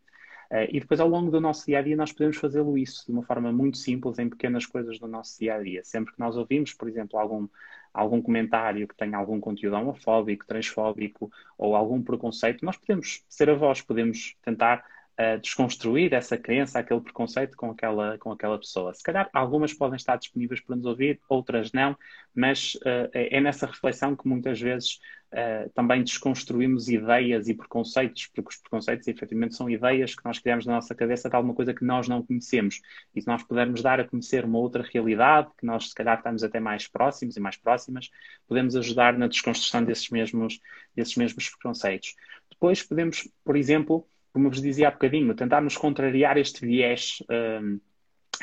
[0.52, 3.12] Uh, e depois, ao longo do nosso dia a dia, nós podemos fazê-lo isso de
[3.12, 5.84] uma forma muito simples, em pequenas coisas do nosso dia a dia.
[5.84, 7.48] Sempre que nós ouvimos, por exemplo, algum,
[7.94, 13.56] algum comentário que tenha algum conteúdo homofóbico, transfóbico ou algum preconceito, nós podemos ser a
[13.56, 14.84] voz, podemos tentar
[15.20, 18.94] uh, desconstruir essa crença, aquele preconceito com aquela, com aquela pessoa.
[18.94, 21.98] Se calhar algumas podem estar disponíveis para nos ouvir, outras não,
[22.34, 25.00] mas uh, é nessa reflexão que muitas vezes
[25.32, 30.66] uh, também desconstruímos ideias e preconceitos, porque os preconceitos efetivamente são ideias que nós criamos
[30.66, 32.82] na nossa cabeça de alguma coisa que nós não conhecemos.
[33.16, 36.44] E se nós pudermos dar a conhecer uma outra realidade, que nós se calhar estamos
[36.44, 38.10] até mais próximos e mais próximas,
[38.48, 40.60] podemos ajudar na desconstrução desses mesmos,
[40.96, 42.16] desses mesmos preconceitos.
[42.50, 47.24] Depois podemos, por exemplo, como vos dizia há bocadinho, tentarmos contrariar este viés
[47.62, 47.80] um,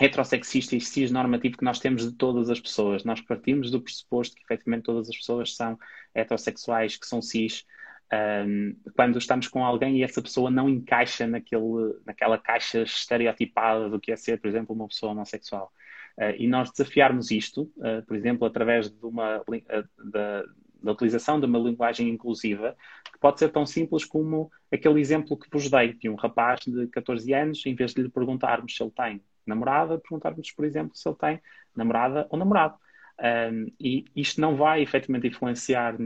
[0.00, 3.04] heterossexista e cisnormativo que nós temos de todas as pessoas.
[3.04, 5.78] Nós partimos do pressuposto que efetivamente todas as pessoas são
[6.14, 7.66] heterossexuais, que são cis,
[8.10, 14.00] um, quando estamos com alguém e essa pessoa não encaixa naquele, naquela caixa estereotipada do
[14.00, 15.70] que é ser, por exemplo, uma pessoa homossexual.
[16.16, 21.46] Uh, e nós desafiarmos isto, uh, por exemplo, através de uma, uh, da utilização de
[21.46, 26.08] uma linguagem inclusiva, que pode ser tão simples como aquele exemplo que vos dei de
[26.08, 30.50] um rapaz de 14 anos, em vez de lhe perguntarmos se ele tem namorada, perguntarmos,
[30.52, 31.40] por exemplo, se ele tem
[31.74, 32.76] namorada ou namorado.
[33.20, 35.96] Um, e isto não vai efetivamente influenciar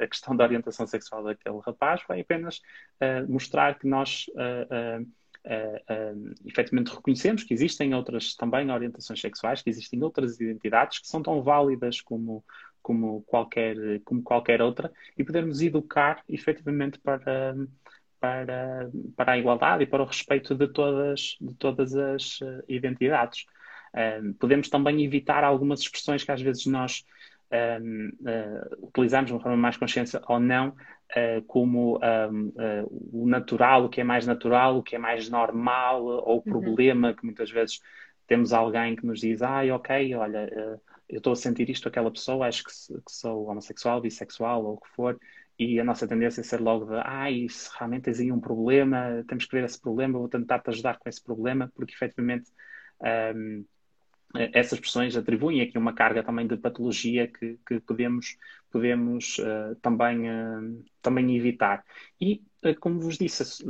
[0.00, 2.58] a questão da orientação sexual daquele rapaz, vai apenas
[3.00, 5.06] uh, mostrar que nós uh, uh,
[5.44, 11.22] uh, efetivamente reconhecemos que existem outras também orientações sexuais, que existem outras identidades que são
[11.22, 12.44] tão válidas como,
[12.80, 17.54] como qualquer, como qualquer outra e podermos educar efetivamente para,
[18.20, 23.44] para, para a igualdade e para o respeito de todas, de todas as uh, identidades.
[24.40, 27.04] Podemos também evitar algumas expressões que às vezes nós
[27.52, 30.74] uh, utilizamos de uma forma mais consciência ou não,
[31.46, 32.52] como um,
[33.12, 36.42] o natural, o que é mais natural, o que é mais normal, ou o uhum.
[36.42, 37.14] problema uhum.
[37.14, 37.80] que muitas vezes
[38.26, 42.10] temos alguém que nos diz, ai, ah, ok, olha, eu estou a sentir isto aquela
[42.10, 45.18] pessoa, acho que, que, sou homossexual, bissexual ou o que for,
[45.58, 49.22] e a nossa tendência é ser logo de, ai, se realmente tens aí um problema,
[49.28, 52.50] temos que ver esse problema, vou tentar te ajudar com esse problema, porque efetivamente
[53.34, 53.64] um,
[54.34, 58.36] essas expressões atribuem aqui uma carga também de patologia que, que podemos,
[58.70, 61.84] podemos uh, também, uh, também evitar.
[62.20, 63.64] E, uh, como vos disse,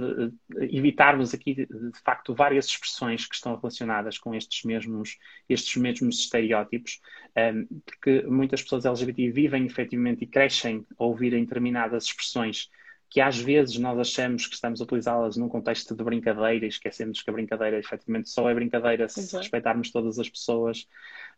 [0.70, 6.20] evitarmos aqui, de, de facto, várias expressões que estão relacionadas com estes mesmos, estes mesmos
[6.20, 7.00] estereótipos,
[7.36, 12.70] um, porque muitas pessoas LGBT vivem efetivamente e crescem a ouvirem determinadas expressões
[13.12, 17.20] que às vezes nós achamos que estamos a utilizá-las num contexto de brincadeira e esquecemos
[17.20, 19.42] que a brincadeira efetivamente só é brincadeira se Exato.
[19.42, 20.88] respeitarmos todas as pessoas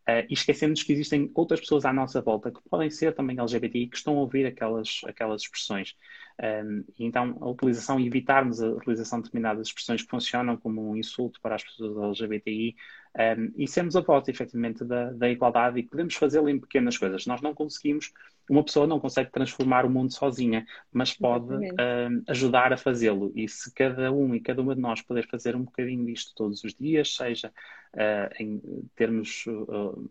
[0.09, 3.89] uh, e esquecemos que existem outras pessoas à nossa volta que podem ser também LGBTI
[3.89, 5.97] que estão a ouvir aquelas, aquelas expressões.
[6.43, 10.97] Um, então, a utilização e evitarmos a utilização de determinadas expressões que funcionam como um
[10.97, 12.75] insulto para as pessoas LGBTI
[13.17, 17.27] um, e sermos a voz, efetivamente, da, da igualdade e podemos fazê-lo em pequenas coisas.
[17.27, 18.13] Nós não conseguimos
[18.49, 23.33] uma pessoa não consegue transformar o mundo sozinha, mas pode uh, ajudar a fazê-lo.
[23.35, 26.63] E se cada um e cada uma de nós puder fazer um bocadinho disto todos
[26.63, 27.53] os dias, seja
[27.95, 28.61] uh, em
[28.95, 30.09] termos uh,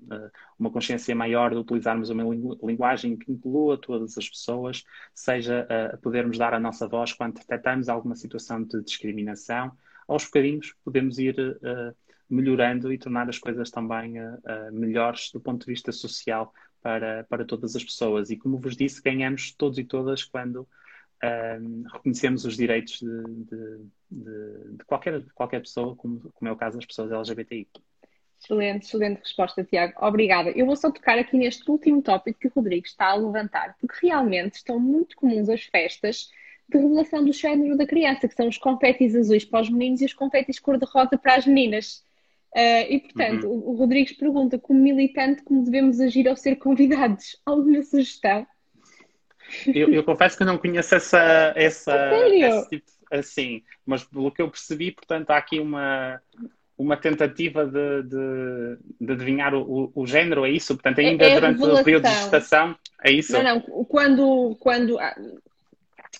[0.57, 2.23] uma consciência maior de utilizarmos uma
[2.63, 7.89] linguagem que inclua todas as pessoas, seja a podermos dar a nossa voz quando detectamos
[7.89, 9.71] alguma situação de discriminação,
[10.07, 11.35] aos bocadinhos podemos ir
[12.29, 14.15] melhorando e tornar as coisas também
[14.71, 18.29] melhores do ponto de vista social para, para todas as pessoas.
[18.29, 20.67] E como vos disse, ganhamos todos e todas quando
[21.93, 26.77] reconhecemos os direitos de, de, de, de, qualquer, qualquer pessoa, como, como é o caso
[26.77, 27.67] das pessoas LGBTI.
[28.39, 29.93] Excelente, excelente resposta, Tiago.
[30.05, 30.49] Obrigada.
[30.51, 34.07] Eu vou só tocar aqui neste último tópico que o Rodrigo está a levantar, porque
[34.07, 36.29] realmente estão muito comuns as festas
[36.67, 40.05] de revelação do género da criança, que são os confetis azuis para os meninos e
[40.05, 42.03] os confetis cor-de-rosa para as meninas.
[42.53, 43.71] Uh, e, portanto, uhum.
[43.71, 47.41] o, Rodrigues pergunta, como militante, como devemos agir ao ser convidados?
[47.45, 48.45] Alguma sugestão?
[49.67, 54.49] Eu, eu confesso que não conheço essa, essa, esse tipo, assim, mas pelo que eu
[54.49, 56.21] percebi, portanto, há aqui uma,
[56.77, 60.73] uma tentativa de, de, de adivinhar o, o, género, é isso?
[60.75, 63.33] Portanto, ainda é, é durante o período de gestação, é isso?
[63.33, 64.97] Não, não, quando, quando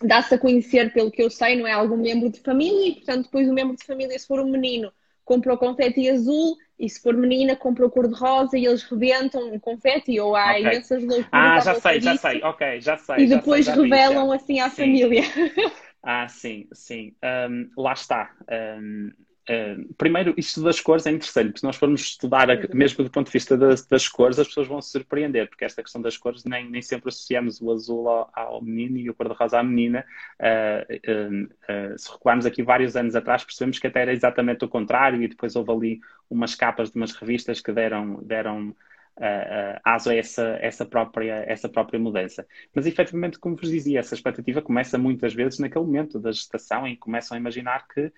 [0.02, 3.26] dá-se a conhecer, pelo que eu sei, não é algum membro de família, e portanto,
[3.26, 4.92] depois o membro de família, se for um menino,
[5.26, 9.60] compra o confete azul, e se for menina, compra o cor-de-rosa e eles rebentam um
[9.60, 10.62] confete, ou há okay.
[10.62, 11.28] imensas loucuras.
[11.32, 13.16] Ah, já sei, já sei, ok, já sei.
[13.20, 14.84] E depois sei, revelam vi, assim à sim.
[14.84, 15.24] família.
[16.04, 17.16] Ah, sim, sim.
[17.24, 18.36] Um, lá está.
[18.80, 19.12] Um,
[19.44, 23.10] Uh, primeiro, isto das cores é interessante, porque se nós formos estudar, a, mesmo do
[23.10, 26.16] ponto de vista das, das, cores, as pessoas vão se surpreender, porque esta questão das
[26.16, 30.06] cores nem, nem sempre associamos o azul ao, ao menino e o cor-de-rosa à menina.
[30.40, 31.52] Uh,
[31.94, 35.28] uh, se recuarmos aqui vários anos atrás, percebemos que até era exatamente o contrário, e
[35.28, 36.00] depois houve ali
[36.30, 38.24] umas capas de umas revistas que deram.
[38.24, 38.74] deram
[39.18, 42.46] uh, aso a essa, essa, própria, essa própria mudança.
[42.74, 46.96] Mas, efetivamente, como vos dizia, essa expectativa começa muitas vezes naquele momento da gestação em
[46.96, 48.12] que começam a imaginar que uh,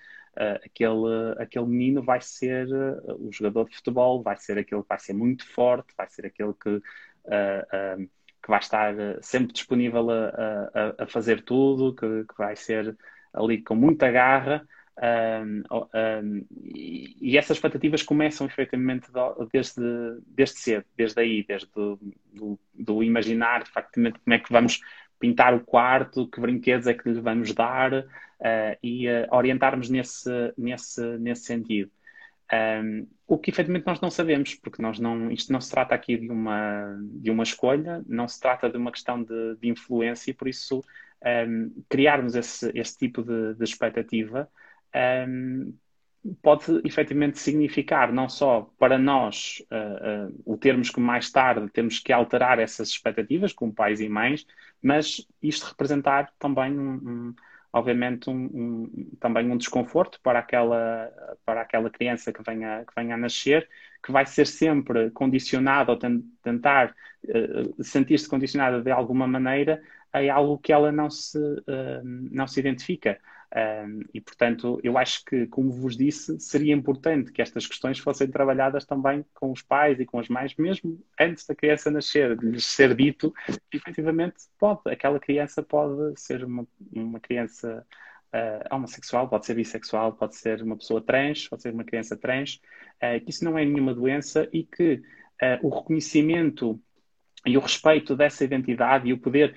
[0.64, 5.00] aquele, aquele menino vai ser uh, o jogador de futebol, vai ser aquele que vai
[5.00, 6.82] ser muito forte, vai ser aquele que,
[8.43, 10.28] que vai estar sempre disponível a,
[11.00, 12.96] a, a fazer tudo, que, que vai ser
[13.34, 14.66] ali com muita garra.
[14.98, 19.08] Um, um, e, essas expectativas começam efetivamente
[19.52, 19.82] desde,
[20.26, 22.00] desde cedo, desde aí, desde do,
[22.32, 24.80] do, do imaginar como é que vamos
[25.20, 28.06] pintar o quarto, que brinquedos é que lhe vamos dar uh,
[28.82, 31.91] e uh, orientarmos nesse, nesse, nesse sentido.
[32.54, 36.16] Um, o que efetivamente nós não sabemos, porque nós não, isto não se trata aqui
[36.16, 40.34] de uma, de uma escolha, não se trata de uma questão de, de influência, e
[40.34, 40.84] por isso
[41.48, 44.48] um, criarmos esse, esse tipo de, de expectativa
[44.96, 45.74] um,
[46.41, 52.00] pode efetivamente significar não só para nós uh, uh, o termos que mais tarde temos
[52.00, 54.46] que alterar essas expectativas como pais e mães,
[54.82, 57.36] mas isto representar também um, um
[57.72, 58.89] obviamente um,
[59.20, 61.12] também um desconforto para aquela
[61.46, 63.68] para aquela criança que venha que venha a nascer
[64.04, 66.00] que vai ser sempre condicionada ou
[66.41, 69.84] tentar uh, sentir-se condicionada de alguma maneira
[70.14, 71.38] a algo que ela não se
[72.32, 73.20] não se identifica
[73.56, 78.28] um, e, portanto, eu acho que, como vos disse, seria importante que estas questões fossem
[78.28, 82.45] trabalhadas também com os pais e com as mães, mesmo antes da criança nascer, de
[82.45, 83.34] lhes ser dito
[83.72, 87.86] que, efetivamente, pode, aquela criança pode ser uma, uma criança
[88.34, 92.60] uh, homossexual, pode ser bissexual, pode ser uma pessoa trans, pode ser uma criança trans,
[93.01, 94.95] uh, que isso não é nenhuma doença e que
[95.41, 96.78] uh, o reconhecimento
[97.45, 99.56] e o respeito dessa identidade e o poder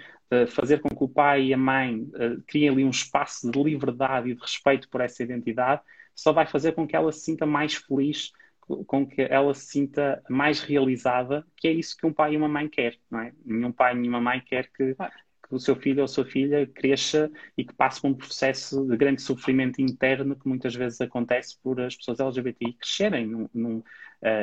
[0.49, 4.31] fazer com que o pai e a mãe uh, criem ali um espaço de liberdade
[4.31, 5.83] e de respeito por essa identidade,
[6.14, 10.22] só vai fazer com que ela se sinta mais feliz, com que ela se sinta
[10.29, 13.33] mais realizada, que é isso que um pai e uma mãe quer, não é?
[13.45, 16.66] Nenhum pai e nenhuma mãe quer que, que o seu filho ou a sua filha
[16.66, 21.57] cresça e que passe por um processo de grande sofrimento interno que muitas vezes acontece
[21.62, 23.85] por as pessoas LGBTI crescerem num, num, uh,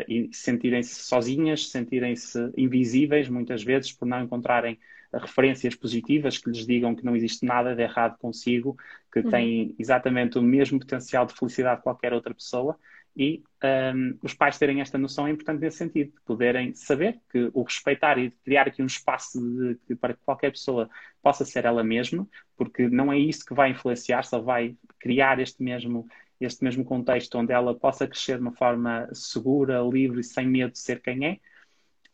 [0.08, 4.80] e sentirem-se sozinhas, sentirem-se invisíveis muitas vezes por não encontrarem
[5.20, 8.78] referências positivas que lhes digam que não existe nada de errado consigo,
[9.12, 9.30] que uhum.
[9.30, 12.78] têm exatamente o mesmo potencial de felicidade que qualquer outra pessoa.
[13.18, 17.50] E um, os pais terem esta noção é importante nesse sentido, de poderem saber que
[17.54, 20.90] o respeitar e criar aqui um espaço de, de, para que qualquer pessoa
[21.24, 25.64] possa ser ela mesma, porque não é isso que vai influenciar, só vai criar este
[25.64, 26.06] mesmo,
[26.42, 30.80] este mesmo contexto onde ela possa crescer de uma forma segura, livre, sem medo de
[30.80, 31.40] ser quem é,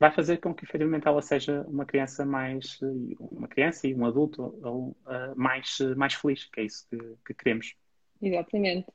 [0.02, 2.80] vai fazer com que efetivamente ela seja uma criança mais
[3.20, 4.96] uma criança e um adulto uh,
[5.36, 7.76] mais, mais feliz, que é isso que, que, queremos.
[8.20, 8.88] Exatamente.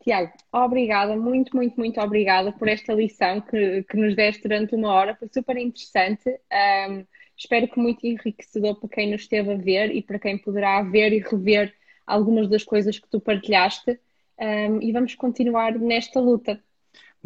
[0.00, 4.92] Tiago, obrigada, muito, muito, muito obrigada por esta lição que, que nos deste durante uma
[4.92, 6.30] hora, foi super interessante.
[6.30, 7.04] Um,
[7.36, 11.12] espero que muito enriquecedor para quem nos esteve a ver e para quem poderá ver
[11.12, 11.74] e rever
[12.06, 13.98] algumas das coisas que tu partilhaste.
[14.38, 16.62] Um, e vamos continuar nesta luta.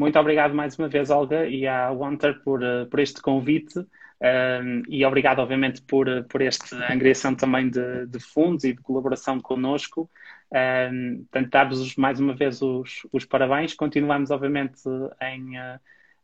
[0.00, 3.78] Muito obrigado mais uma vez, Olga, e à Wanter por, eh, por este convite.
[3.78, 3.84] Um,
[4.22, 8.80] ehm, e obrigado, obviamente, por, eh, por esta angriação também de, de fundos e de
[8.80, 10.08] colaboração connosco.
[10.50, 13.74] Um, ehm, portanto, dar-vos mais uma vez os, os parabéns.
[13.74, 14.80] Continuamos, obviamente,
[15.20, 15.78] em, eh,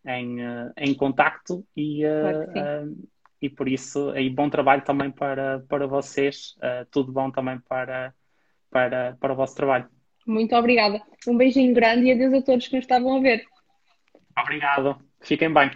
[0.06, 0.38] em,
[0.74, 3.06] em contacto e, claro uh,
[3.42, 6.56] e por isso, aí bom trabalho também para, para vocês.
[6.56, 8.14] Uh, tudo bom também para,
[8.70, 9.86] para, para o vosso trabalho.
[10.26, 11.02] Muito obrigada.
[11.28, 13.44] Um beijinho grande e adeus a todos que nos estavam a ver.
[14.38, 14.98] Obrigado.
[15.20, 15.70] Fiquem bem.